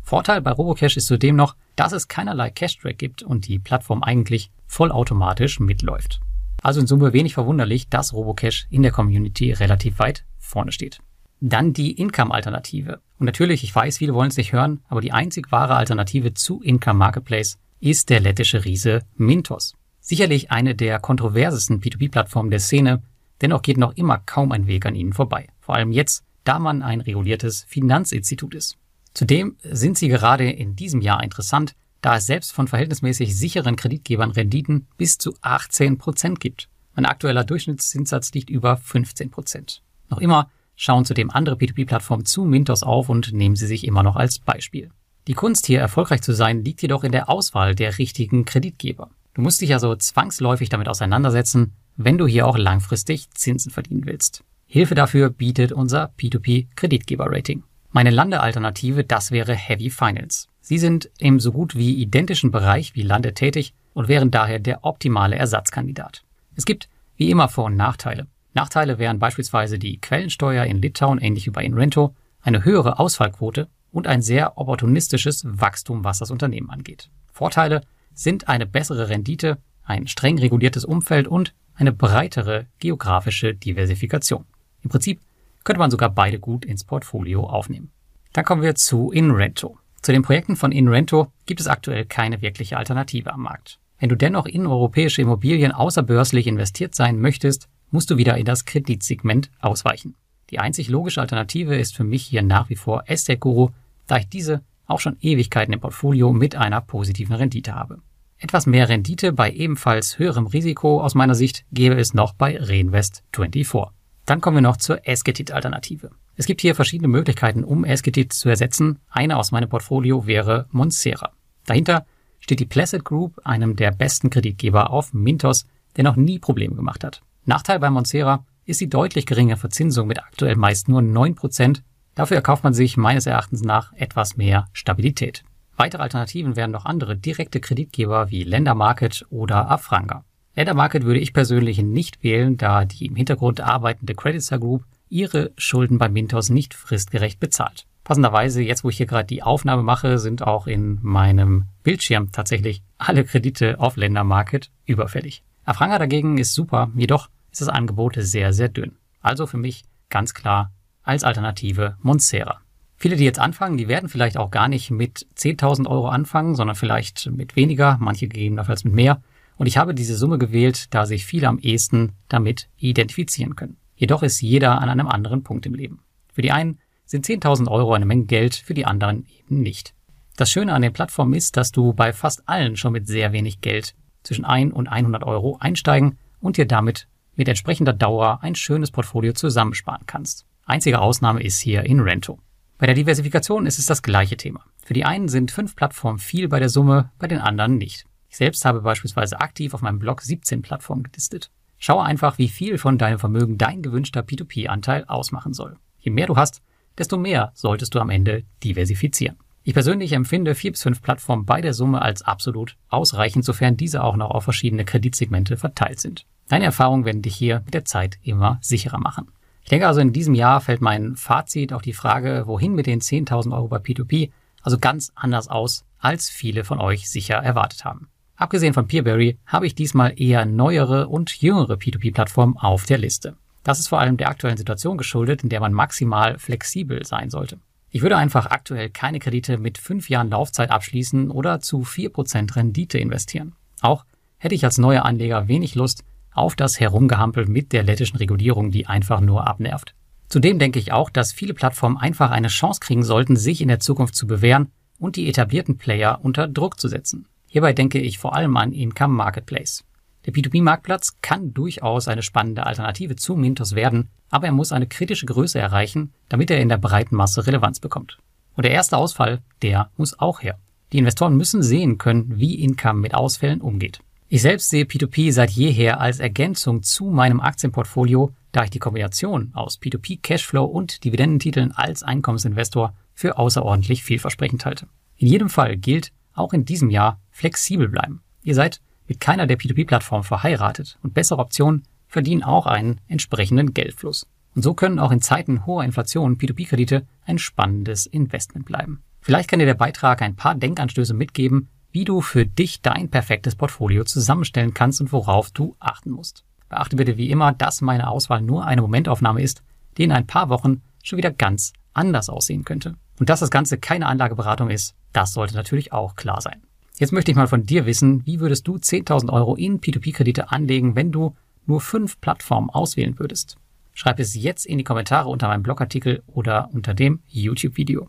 Vorteil 0.03 0.41
bei 0.43 0.53
Robocash 0.53 0.97
ist 0.97 1.07
zudem 1.07 1.37
noch, 1.37 1.57
dass 1.75 1.93
es 1.93 2.09
keinerlei 2.09 2.51
Cash-Track 2.51 2.99
gibt 2.99 3.23
und 3.23 3.49
die 3.49 3.59
Plattform 3.59 4.03
eigentlich 4.03 4.51
vollautomatisch 4.67 5.59
mitläuft. 5.59 6.21
Also 6.63 6.81
in 6.81 6.87
Summe 6.87 7.13
wenig 7.13 7.35
verwunderlich, 7.35 7.89
dass 7.89 8.13
Robocash 8.13 8.67
in 8.71 8.83
der 8.83 8.93
Community 8.93 9.53
relativ 9.53 9.99
weit 9.99 10.25
vorne 10.39 10.71
steht. 10.71 11.01
Dann 11.41 11.73
die 11.73 11.93
Income-Alternative. 11.93 13.01
Und 13.23 13.27
natürlich, 13.27 13.63
ich 13.63 13.73
weiß, 13.73 13.99
viele 13.99 14.15
wollen 14.15 14.31
es 14.31 14.37
nicht 14.37 14.53
hören, 14.53 14.81
aber 14.89 15.01
die 15.01 15.13
einzig 15.13 15.53
wahre 15.53 15.77
Alternative 15.77 16.35
zu 16.35 16.61
Income 16.61 16.99
Marketplace 16.99 17.57
ist 17.79 18.11
der 18.11 18.19
lettische 18.19 18.65
Riese 18.65 19.03
Mintos. 19.15 19.77
Sicherlich 20.01 20.51
eine 20.51 20.75
der 20.75 20.99
kontroversesten 20.99 21.81
P2P-Plattformen 21.81 22.51
der 22.51 22.59
Szene, 22.59 23.01
dennoch 23.41 23.63
geht 23.63 23.77
noch 23.77 23.93
immer 23.95 24.19
kaum 24.19 24.51
ein 24.51 24.67
Weg 24.67 24.87
an 24.87 24.97
ihnen 24.97 25.13
vorbei. 25.13 25.47
Vor 25.61 25.77
allem 25.77 25.93
jetzt, 25.93 26.25
da 26.43 26.59
man 26.59 26.83
ein 26.83 27.01
reguliertes 27.01 27.63
Finanzinstitut 27.69 28.57
ist. 28.57 28.77
Zudem 29.15 29.57
sind 29.63 29.99
sie 29.99 30.09
gerade 30.09 30.51
in 30.51 30.75
diesem 30.75 31.01
Jahr 31.01 31.23
interessant, 31.23 31.77
da 32.01 32.17
es 32.17 32.27
selbst 32.27 32.51
von 32.51 32.67
verhältnismäßig 32.67 33.39
sicheren 33.39 33.77
Kreditgebern 33.77 34.33
Renditen 34.33 34.89
bis 34.97 35.17
zu 35.19 35.37
18 35.43 35.97
Prozent 35.97 36.41
gibt. 36.41 36.69
Mein 36.97 37.07
aktueller 37.07 37.45
Durchschnittszinssatz 37.45 38.33
liegt 38.33 38.51
über 38.51 38.79
15 38.79 39.31
Prozent. 39.31 39.81
Noch 40.09 40.19
immer 40.19 40.51
schauen 40.83 41.05
zudem 41.05 41.31
andere 41.31 41.55
P2P-Plattformen 41.55 42.25
zu 42.25 42.45
Mintos 42.45 42.83
auf 42.83 43.09
und 43.09 43.33
nehmen 43.33 43.55
sie 43.55 43.69
sich 43.69 43.87
immer 43.87 44.03
noch 44.03 44.17
als 44.17 44.41
Beispiel. 44.41 44.91
Die 45.29 45.35
Kunst 45.35 45.67
hier 45.67 45.79
erfolgreich 45.79 46.23
zu 46.23 46.33
sein 46.33 46.65
liegt 46.65 46.83
jedoch 46.83 47.05
in 47.05 47.13
der 47.13 47.29
Auswahl 47.29 47.77
der 47.77 47.99
richtigen 47.99 48.45
Kreditgeber. 48.45 49.09
Du 49.35 49.43
musst 49.43 49.61
dich 49.61 49.73
also 49.73 49.95
zwangsläufig 49.95 50.71
damit 50.71 50.89
auseinandersetzen, 50.89 51.75
wenn 51.97 52.19
du 52.19 52.27
hier 52.27 52.49
auch 52.49 52.59
langfristig 52.59 53.31
Zinsen 53.31 53.71
verdienen 53.71 54.07
willst. 54.07 54.43
Hilfe 54.67 54.97
dafür 54.97 55.31
bietet 55.31 55.71
unser 55.71 56.11
P2P-Kreditgeber-Rating. 56.19 57.63
Meine 57.93 58.11
Landealternative, 58.11 59.05
das 59.05 59.31
wäre 59.31 59.55
Heavy 59.55 59.89
Finance. 59.89 60.49
Sie 60.61 60.79
sind 60.79 61.11
im 61.19 61.39
so 61.39 61.53
gut 61.53 61.77
wie 61.77 61.95
identischen 62.03 62.51
Bereich 62.51 62.97
wie 62.97 63.03
Lande 63.03 63.35
tätig 63.35 63.73
und 63.95 64.09
wären 64.09 64.33
daher 64.33 64.59
der 64.59 64.85
optimale 64.85 65.37
Ersatzkandidat. 65.37 66.25
Es 66.57 66.65
gibt 66.65 66.89
wie 67.17 67.31
immer 67.31 67.49
Vor- 67.49 67.67
und 67.67 67.77
Nachteile. 67.77 68.27
Nachteile 68.55 68.99
wären 68.99 69.19
beispielsweise 69.19 69.79
die 69.79 70.01
Quellensteuer 70.01 70.65
in 70.65 70.83
Litauen, 70.83 71.19
ähnlich 71.19 71.47
wie 71.47 71.51
bei 71.51 71.65
Inrento, 71.65 72.15
eine 72.41 72.65
höhere 72.65 72.99
Ausfallquote 72.99 73.69
und 73.91 74.07
ein 74.07 74.23
sehr 74.23 74.59
opportunistisches 74.59 75.45
Wachstum, 75.47 76.05
was 76.05 76.19
das 76.19 76.31
Unternehmen 76.31 76.71
angeht. 76.71 77.11
Vorteile 77.33 77.83
sind 78.15 78.49
eine 78.49 78.67
bessere 78.67 79.09
Rendite, 79.09 79.59
ein 79.85 80.07
streng 80.07 80.39
reguliertes 80.39 80.85
Umfeld 80.85 81.29
und 81.29 81.55
eine 81.75 81.93
breitere 81.93 82.67
geografische 82.79 83.55
Diversifikation. 83.55 84.45
Im 84.83 84.91
Prinzip 84.91 85.21
könnte 85.65 85.79
man 85.79 85.91
sogar 85.91 86.11
beide 86.11 86.39
gut 86.39 86.65
ins 86.65 86.85
Portfolio 86.85 87.45
aufnehmen. 87.45 87.91
Dann 88.33 88.45
kommen 88.45 88.63
wir 88.63 88.75
zu 88.75 89.11
InRento. 89.11 89.79
Zu 90.01 90.13
den 90.13 90.23
Projekten 90.23 90.57
von 90.57 90.73
InRento 90.73 91.33
gibt 91.47 91.61
es 91.61 91.69
aktuell 91.69 92.05
keine 92.05 92.43
wirkliche 92.43 92.77
Alternative 92.77 93.33
am 93.33 93.43
Markt. 93.43 93.79
Wenn 93.99 94.09
du 94.09 94.17
dennoch 94.17 94.47
in 94.47 94.67
europäische 94.67 95.23
Immobilien 95.23 95.71
außerbörslich 95.71 96.49
investiert 96.49 96.95
sein 96.95 97.21
möchtest, 97.21 97.69
musst 97.93 98.11
du 98.11 98.17
wieder 98.17 98.37
in 98.37 98.45
das 98.45 98.65
Kreditsegment 98.65 99.51
ausweichen. 99.61 100.17
Die 100.51 100.59
einzig 100.59 100.89
logische 100.89 101.21
Alternative 101.21 101.77
ist 101.77 101.95
für 101.95 102.05
mich 102.05 102.25
hier 102.25 102.43
nach 102.43 102.69
wie 102.69 102.77
vor 102.77 103.05
Estate 103.07 103.39
Guru, 103.39 103.71
da 104.07 104.17
ich 104.17 104.29
diese 104.29 104.63
auch 104.87 105.01
schon 105.01 105.17
Ewigkeiten 105.21 105.73
im 105.73 105.81
Portfolio 105.81 106.33
mit 106.33 106.57
einer 106.57 106.81
positiven 106.81 107.37
Rendite 107.37 107.75
habe. 107.75 108.01
Etwas 108.39 108.67
mehr 108.67 108.89
Rendite 108.89 109.33
bei 109.33 109.53
ebenfalls 109.53 110.19
höherem 110.19 110.47
Risiko 110.47 111.01
aus 111.01 111.15
meiner 111.15 111.37
Sicht 111.37 111.65
gäbe 111.71 111.95
es 111.95 112.13
noch 112.13 112.35
bei 112.35 112.59
Reinvest 112.61 113.23
24. 113.35 113.93
Dann 114.27 114.41
kommen 114.41 114.57
wir 114.57 114.63
noch 114.63 114.77
zur 114.77 115.07
Esketit-Alternative. 115.07 116.11
Es 116.35 116.47
gibt 116.47 116.61
hier 116.61 116.75
verschiedene 116.75 117.09
Möglichkeiten, 117.09 117.65
um 117.65 117.85
Esketit 117.85 118.33
zu 118.33 118.49
ersetzen. 118.49 118.99
Eine 119.09 119.37
aus 119.37 119.53
meinem 119.53 119.69
Portfolio 119.69 120.27
wäre 120.27 120.67
Monsera. 120.71 121.33
Dahinter 121.67 122.05
steht 122.41 122.61
die 122.61 122.67
Placid 122.67 123.05
Group, 123.05 123.41
einem 123.45 123.77
der 123.77 123.93
besten 123.93 124.29
Kreditgeber 124.29 124.91
auf 124.91 125.13
Mintos, 125.13 125.67
der 125.97 126.05
noch 126.05 126.17
nie 126.17 126.39
Probleme 126.39 126.75
gemacht 126.75 127.05
hat. 127.05 127.23
Nachteil 127.45 127.81
bei 127.81 127.91
Monsera 127.91 128.45
ist 128.65 128.81
die 128.81 128.89
deutlich 128.89 129.27
geringe 129.27 129.57
Verzinsung 129.57 130.07
mit 130.07 130.21
aktuell 130.21 130.57
meist 130.57 130.89
nur 130.89 131.01
9%. 131.01 131.83
Dafür 132.15 132.37
erkauft 132.37 132.63
man 132.63 132.75
sich 132.75 132.97
meines 132.97 133.27
Erachtens 133.27 133.63
nach 133.63 133.93
etwas 133.95 134.37
mehr 134.37 134.69
Stabilität. 134.73 135.43
Weitere 135.77 136.03
Alternativen 136.03 136.55
wären 136.55 136.71
noch 136.71 136.85
andere 136.85 137.17
direkte 137.17 137.59
Kreditgeber 137.59 138.31
wie 138.31 138.45
Ländermarket 138.45 139.27
oder 139.31 139.71
Afranga. 139.71 140.25
Ladder 140.55 140.75
Market 140.75 141.05
würde 141.05 141.19
ich 141.19 141.33
persönlich 141.33 141.83
nicht 141.83 142.23
wählen, 142.23 142.59
da 142.59 142.85
die 142.85 143.07
im 143.07 143.17
Hintergrund 143.17 143.61
arbeitende 143.61 144.15
Creditor 144.15 144.59
Group 144.59 144.85
ihre 145.09 145.51
Schulden 145.57 145.99
bei 145.99 146.09
Mintos 146.09 146.51
nicht 146.51 146.75
fristgerecht 146.75 147.41
bezahlt. 147.41 147.87
Passenderweise, 148.05 148.63
jetzt 148.63 148.85
wo 148.85 148.89
ich 148.91 148.97
hier 148.97 149.07
gerade 149.07 149.27
die 149.27 149.43
Aufnahme 149.43 149.83
mache, 149.83 150.19
sind 150.19 150.43
auch 150.43 150.67
in 150.67 150.99
meinem 151.03 151.65
Bildschirm 151.83 152.33
tatsächlich 152.33 152.83
alle 152.99 153.25
Kredite 153.25 153.81
auf 153.81 153.97
Länder 153.97 154.25
Market 154.25 154.71
überfällig. 154.85 155.43
Afranga 155.65 155.99
dagegen 155.99 156.39
ist 156.39 156.55
super, 156.55 156.91
jedoch 156.97 157.29
ist 157.51 157.61
das 157.61 157.69
Angebot 157.69 158.17
sehr, 158.19 158.53
sehr 158.53 158.69
dünn. 158.69 158.97
Also 159.21 159.47
für 159.47 159.59
mich 159.59 159.85
ganz 160.09 160.35
klar 160.35 160.73
als 161.03 161.25
Alternative 161.25 161.97
Monsera. 162.01 162.61
Viele, 162.97 163.17
die 163.17 163.25
jetzt 163.25 163.41
anfangen, 163.41 163.77
die 163.77 163.89
werden 163.89 164.09
vielleicht 164.09 164.37
auch 164.37 164.51
gar 164.51 164.69
nicht 164.69 164.91
mit 164.91 165.27
10.000 165.37 165.89
Euro 165.89 166.09
anfangen, 166.09 166.55
sondern 166.55 166.77
vielleicht 166.77 167.31
mit 167.33 167.57
weniger, 167.57 167.97
manche 168.01 168.29
gegebenenfalls 168.29 168.85
mit 168.85 168.95
mehr. 168.95 169.23
Und 169.57 169.67
ich 169.67 169.77
habe 169.77 169.95
diese 169.95 170.17
Summe 170.17 170.39
gewählt, 170.39 170.95
da 170.95 171.05
sich 171.05 171.27
viele 171.27 171.49
am 171.49 171.59
ehesten 171.59 172.13
damit 172.29 172.69
identifizieren 172.77 173.57
können. 173.57 173.77
Jedoch 173.97 174.23
ist 174.23 174.41
jeder 174.41 174.81
an 174.81 174.89
einem 174.89 175.09
anderen 175.09 175.43
Punkt 175.43 175.67
im 175.67 175.75
Leben. 175.75 176.01
Für 176.33 176.43
die 176.43 176.53
einen 176.53 176.79
sind 177.05 177.27
10.000 177.27 177.69
Euro 177.69 177.93
eine 177.93 178.07
Menge 178.07 178.27
Geld, 178.27 178.55
für 178.55 178.75
die 178.75 178.87
anderen 178.87 179.27
eben 179.27 179.61
nicht. 179.61 179.95
Das 180.37 180.51
Schöne 180.51 180.73
an 180.73 180.83
den 180.83 180.93
Plattformen 180.93 181.35
ist, 181.35 181.57
dass 181.57 181.73
du 181.73 181.93
bei 181.93 182.13
fast 182.13 182.49
allen 182.49 182.77
schon 182.77 182.93
mit 182.93 183.07
sehr 183.07 183.33
wenig 183.33 183.61
Geld 183.61 183.95
zwischen 184.23 184.45
1 184.45 184.73
und 184.73 184.89
100 184.89 185.25
Euro 185.25 185.57
einsteigen 185.61 186.19
und 186.41 186.57
dir 186.57 186.67
damit 186.67 187.09
mit 187.35 187.49
entsprechender 187.49 187.93
Dauer 187.93 188.41
ein 188.43 188.55
schönes 188.55 188.91
Portfolio 188.91 189.33
zusammensparen 189.33 190.07
kannst. 190.07 190.47
Einzige 190.65 191.01
Ausnahme 191.01 191.43
ist 191.43 191.59
hier 191.61 191.85
in 191.85 192.01
Rento. 192.01 192.39
Bei 192.79 192.87
der 192.87 192.95
Diversifikation 192.95 193.67
ist 193.67 193.79
es 193.79 193.87
das 193.87 194.03
gleiche 194.03 194.37
Thema. 194.37 194.65
Für 194.85 194.95
die 194.95 195.05
einen 195.05 195.29
sind 195.29 195.51
fünf 195.51 195.77
Plattformen 195.77 196.19
viel 196.19 196.49
bei 196.49 196.59
der 196.59 196.69
Summe, 196.69 197.11
bei 197.19 197.29
den 197.29 197.39
anderen 197.39 197.79
nicht. 197.79 198.07
Ich 198.29 198.37
selbst 198.37 198.65
habe 198.65 198.81
beispielsweise 198.81 199.41
aktiv 199.41 199.75
auf 199.75 199.83
meinem 199.83 199.99
Blog 199.99 200.23
17 200.23 200.63
Plattformen 200.63 201.05
gelistet. 201.05 201.51
Schaue 201.79 202.05
einfach, 202.05 202.39
wie 202.39 202.49
viel 202.49 202.79
von 202.79 202.99
deinem 202.99 203.19
Vermögen 203.19 203.59
dein 203.59 203.83
gewünschter 203.83 204.21
P2P-Anteil 204.21 205.05
ausmachen 205.05 205.53
soll. 205.53 205.77
Je 205.99 206.11
mehr 206.11 206.27
du 206.27 206.37
hast, 206.37 206.63
desto 206.99 207.19
mehr 207.19 207.53
solltest 207.55 207.95
du 207.95 208.01
am 208.01 208.11
Ende 208.11 208.45
diversifizieren. 208.63 209.37
Ich 209.65 209.75
persönlich 209.75 210.13
empfinde 210.13 210.57
vier 210.57 210.73
bis 210.73 210.83
fünf 210.83 211.03
Plattformen 211.03 211.45
bei 211.45 211.61
der 211.61 211.73
Summe 211.73 212.03
als 212.03 212.23
absolut 212.23 212.77
ausreichend, 212.89 213.45
sofern 213.45 213.77
diese 213.77 214.03
auch 214.03 214.17
noch 214.17 214.31
auf 214.31 214.43
verschiedene 214.43 214.85
Kreditsegmente 214.85 215.57
verteilt 215.57 216.01
sind. 216.01 216.27
Deine 216.49 216.65
Erfahrungen 216.65 217.05
werden 217.05 217.23
dich 217.23 217.37
hier 217.37 217.63
mit 217.65 217.73
der 217.73 217.85
Zeit 217.85 218.19
immer 218.23 218.59
sicherer 218.61 218.99
machen. 218.99 219.29
Ich 219.63 219.71
denke 219.71 219.87
also, 219.87 220.01
in 220.01 220.13
diesem 220.13 220.35
Jahr 220.35 220.61
fällt 220.61 220.81
mein 220.81 221.15
Fazit 221.15 221.73
auf 221.73 221.83
die 221.83 221.93
Frage, 221.93 222.43
wohin 222.47 222.75
mit 222.75 222.87
den 222.87 223.01
10.000 223.01 223.55
Euro 223.55 223.69
bei 223.69 223.77
P2P, 223.77 224.31
also 224.63 224.79
ganz 224.79 225.13
anders 225.15 225.47
aus, 225.47 225.85
als 226.01 226.29
viele 226.29 226.65
von 226.65 226.81
euch 226.81 227.09
sicher 227.09 227.37
erwartet 227.37 227.85
haben. 227.85 228.09
Abgesehen 228.35 228.75
von 228.75 228.89
Peerberry 228.89 229.39
habe 229.47 229.69
ich 229.69 229.77
diesmal 229.77 230.21
eher 230.21 230.45
neuere 230.45 231.07
und 231.07 231.41
jüngere 231.41 231.75
P2P-Plattformen 231.75 232.57
auf 232.57 232.87
der 232.87 232.99
Liste. 232.99 233.37
Das 233.63 233.79
ist 233.79 233.87
vor 233.87 234.01
allem 234.01 234.17
der 234.17 234.29
aktuellen 234.29 234.57
Situation 234.57 234.99
geschuldet, 234.99 235.45
in 235.45 235.49
der 235.49 235.61
man 235.61 235.73
maximal 235.73 236.37
flexibel 236.41 237.05
sein 237.07 237.31
sollte. 237.31 237.61
Ich 237.95 238.01
würde 238.01 238.17
einfach 238.17 238.47
aktuell 238.47 238.89
keine 238.89 239.19
Kredite 239.19 239.59
mit 239.59 239.77
fünf 239.77 240.09
Jahren 240.09 240.31
Laufzeit 240.31 240.71
abschließen 240.71 241.31
oder 241.31 241.61
zu 241.61 241.85
vier 241.85 242.09
Prozent 242.09 242.57
Rendite 242.57 242.97
investieren. 242.97 243.55
Auch 243.83 244.07
hätte 244.39 244.55
ich 244.55 244.65
als 244.65 244.79
neuer 244.79 245.05
Anleger 245.05 245.47
wenig 245.47 245.75
Lust 245.75 246.03
auf 246.33 246.57
das 246.57 246.81
Herumgehampel 246.81 247.47
mit 247.47 247.75
der 247.75 247.83
lettischen 247.83 248.17
Regulierung, 248.17 248.71
die 248.71 248.87
einfach 248.87 249.21
nur 249.21 249.47
abnervt. 249.47 249.95
Zudem 250.31 250.59
denke 250.59 250.79
ich 250.79 250.91
auch, 250.91 251.11
dass 251.11 251.35
viele 251.35 251.53
Plattformen 251.53 251.99
einfach 251.99 252.31
eine 252.31 252.49
Chance 252.49 252.81
kriegen 252.81 253.03
sollten, 253.03 253.37
sich 253.37 253.61
in 253.61 253.69
der 253.69 253.81
Zukunft 253.81 254.17
zu 254.17 254.27
bewähren 254.27 254.73
und 254.99 255.17
die 255.17 255.29
etablierten 255.29 255.77
Player 255.77 256.19
unter 256.23 256.49
Druck 256.49 256.81
zu 256.81 256.89
setzen. 256.89 257.27
Hierbei 257.47 257.75
denke 257.75 257.99
ich 257.99 258.17
vor 258.17 258.35
allem 258.35 258.57
an 258.57 258.73
Income 258.73 259.13
Marketplace. 259.13 259.85
Der 260.25 260.33
P2P-Marktplatz 260.33 261.19
kann 261.21 261.53
durchaus 261.53 262.07
eine 262.07 262.23
spannende 262.23 262.65
Alternative 262.65 263.17
zu 263.17 263.35
Mintos 263.35 263.75
werden, 263.75 264.09
aber 264.31 264.47
er 264.47 264.53
muss 264.53 264.73
eine 264.73 264.87
kritische 264.87 265.27
Größe 265.27 265.59
erreichen, 265.59 266.13
damit 266.29 266.51
er 266.51 266.61
in 266.61 266.69
der 266.69 266.79
breiten 266.79 267.17
Masse 267.17 267.47
Relevanz 267.47 267.81
bekommt. 267.81 268.19
Und 268.55 268.65
der 268.65 268.73
erste 268.73 268.97
Ausfall, 268.97 269.41
der 269.63 269.91
muss 269.97 270.19
auch 270.19 270.43
her. 270.43 270.59
Die 270.93 270.99
Investoren 270.99 271.37
müssen 271.37 271.63
sehen 271.63 271.99
können, 271.99 272.39
wie 272.39 272.63
Income 272.63 273.01
mit 273.01 273.15
Ausfällen 273.15 273.61
umgeht. 273.61 274.01
Ich 274.29 274.43
selbst 274.43 274.71
sehe 274.71 274.85
P2P 274.85 275.33
seit 275.33 275.51
jeher 275.51 276.01
als 276.01 276.21
Ergänzung 276.21 276.83
zu 276.83 277.07
meinem 277.07 277.41
Aktienportfolio, 277.41 278.33
da 278.53 278.65
ich 278.65 278.71
die 278.71 278.79
Kombination 278.79 279.51
aus 279.55 279.79
P2P 279.79 280.21
Cashflow 280.23 280.65
und 280.65 281.05
Dividendentiteln 281.05 281.73
als 281.73 282.03
Einkommensinvestor 282.03 282.95
für 283.15 283.39
außerordentlich 283.39 284.03
vielversprechend 284.03 284.65
halte. 284.65 284.87
In 285.17 285.29
jedem 285.29 285.49
Fall 285.49 285.77
gilt, 285.77 286.13
auch 286.35 286.53
in 286.53 286.65
diesem 286.65 286.91
Jahr 286.91 287.21
flexibel 287.31 287.89
bleiben. 287.89 288.23
Ihr 288.43 288.55
seid 288.55 288.81
mit 289.07 289.21
keiner 289.21 289.47
der 289.47 289.59
P2P-Plattformen 289.59 290.25
verheiratet 290.25 290.99
und 291.03 291.15
bessere 291.15 291.41
Optionen 291.41 291.85
verdienen 292.09 292.43
auch 292.43 292.67
einen 292.67 293.01
entsprechenden 293.09 293.75
Geldfluss. 293.75 294.27
Und 294.55 294.63
so 294.63 294.75
können 294.75 294.99
auch 294.99 295.13
in 295.13 295.23
Zeiten 295.23 295.67
hoher 295.67 295.85
Inflation 295.85 296.37
P2P-Kredite 296.37 297.07
ein 297.25 297.39
spannendes 297.39 298.07
Investment 298.07 298.67
bleiben. 298.67 299.03
Vielleicht 299.21 299.49
kann 299.49 299.61
dir 299.61 299.67
der 299.67 299.75
Beitrag 299.75 300.21
ein 300.21 300.37
paar 300.37 300.55
Denkanstöße 300.55 301.15
mitgeben, 301.15 301.69
wie 301.91 302.05
du 302.05 302.21
für 302.21 302.47
dich 302.47 302.83
dein 302.83 303.11
perfektes 303.11 303.55
Portfolio 303.55 304.05
zusammenstellen 304.05 304.75
kannst 304.75 305.01
und 305.01 305.13
worauf 305.13 305.51
du 305.51 305.77
achten 305.79 306.11
musst. 306.11 306.45
Beachte 306.69 306.97
bitte 306.97 307.17
wie 307.17 307.31
immer, 307.31 307.53
dass 307.53 307.83
meine 307.83 308.09
Auswahl 308.09 308.41
nur 308.41 308.67
eine 308.67 308.83
Momentaufnahme 308.83 309.43
ist, 309.43 309.63
die 309.97 310.05
in 310.05 310.13
ein 310.13 310.27
paar 310.27 310.49
Wochen 310.49 310.83
schon 311.03 311.19
wieder 311.19 311.31
ganz 311.31 311.73
anders 311.93 312.29
aussehen 312.29 312.65
könnte. 312.65 312.97
Und 313.21 313.29
dass 313.29 313.41
das 313.41 313.51
Ganze 313.51 313.79
keine 313.79 314.07
Anlageberatung 314.07 314.71
ist, 314.71 314.95
das 315.13 315.35
sollte 315.35 315.55
natürlich 315.55 315.93
auch 315.93 316.17
klar 316.17 316.41
sein. 316.41 316.63
Jetzt 316.99 317.13
möchte 317.13 317.31
ich 317.31 317.37
mal 317.37 317.49
von 317.49 317.65
dir 317.65 317.87
wissen, 317.87 318.27
wie 318.27 318.41
würdest 318.41 318.69
du 318.69 318.77
10.000 318.77 319.33
Euro 319.33 319.57
in 319.57 319.81
P2P-Kredite 319.81 320.51
anlegen, 320.51 320.95
wenn 320.95 321.11
du 321.11 321.35
nur 321.67 321.81
fünf 321.81 322.21
Plattformen 322.21 322.71
auswählen 322.71 323.19
würdest? 323.19 323.57
Schreib 323.95 324.21
es 324.21 324.35
jetzt 324.35 324.67
in 324.67 324.79
die 324.79 324.85
Kommentare 324.85 325.29
unter 325.29 325.49
meinem 325.49 325.63
Blogartikel 325.63 326.23
oder 326.27 326.71
unter 326.73 326.95
dem 326.95 327.21
YouTube-Video. 327.27 328.09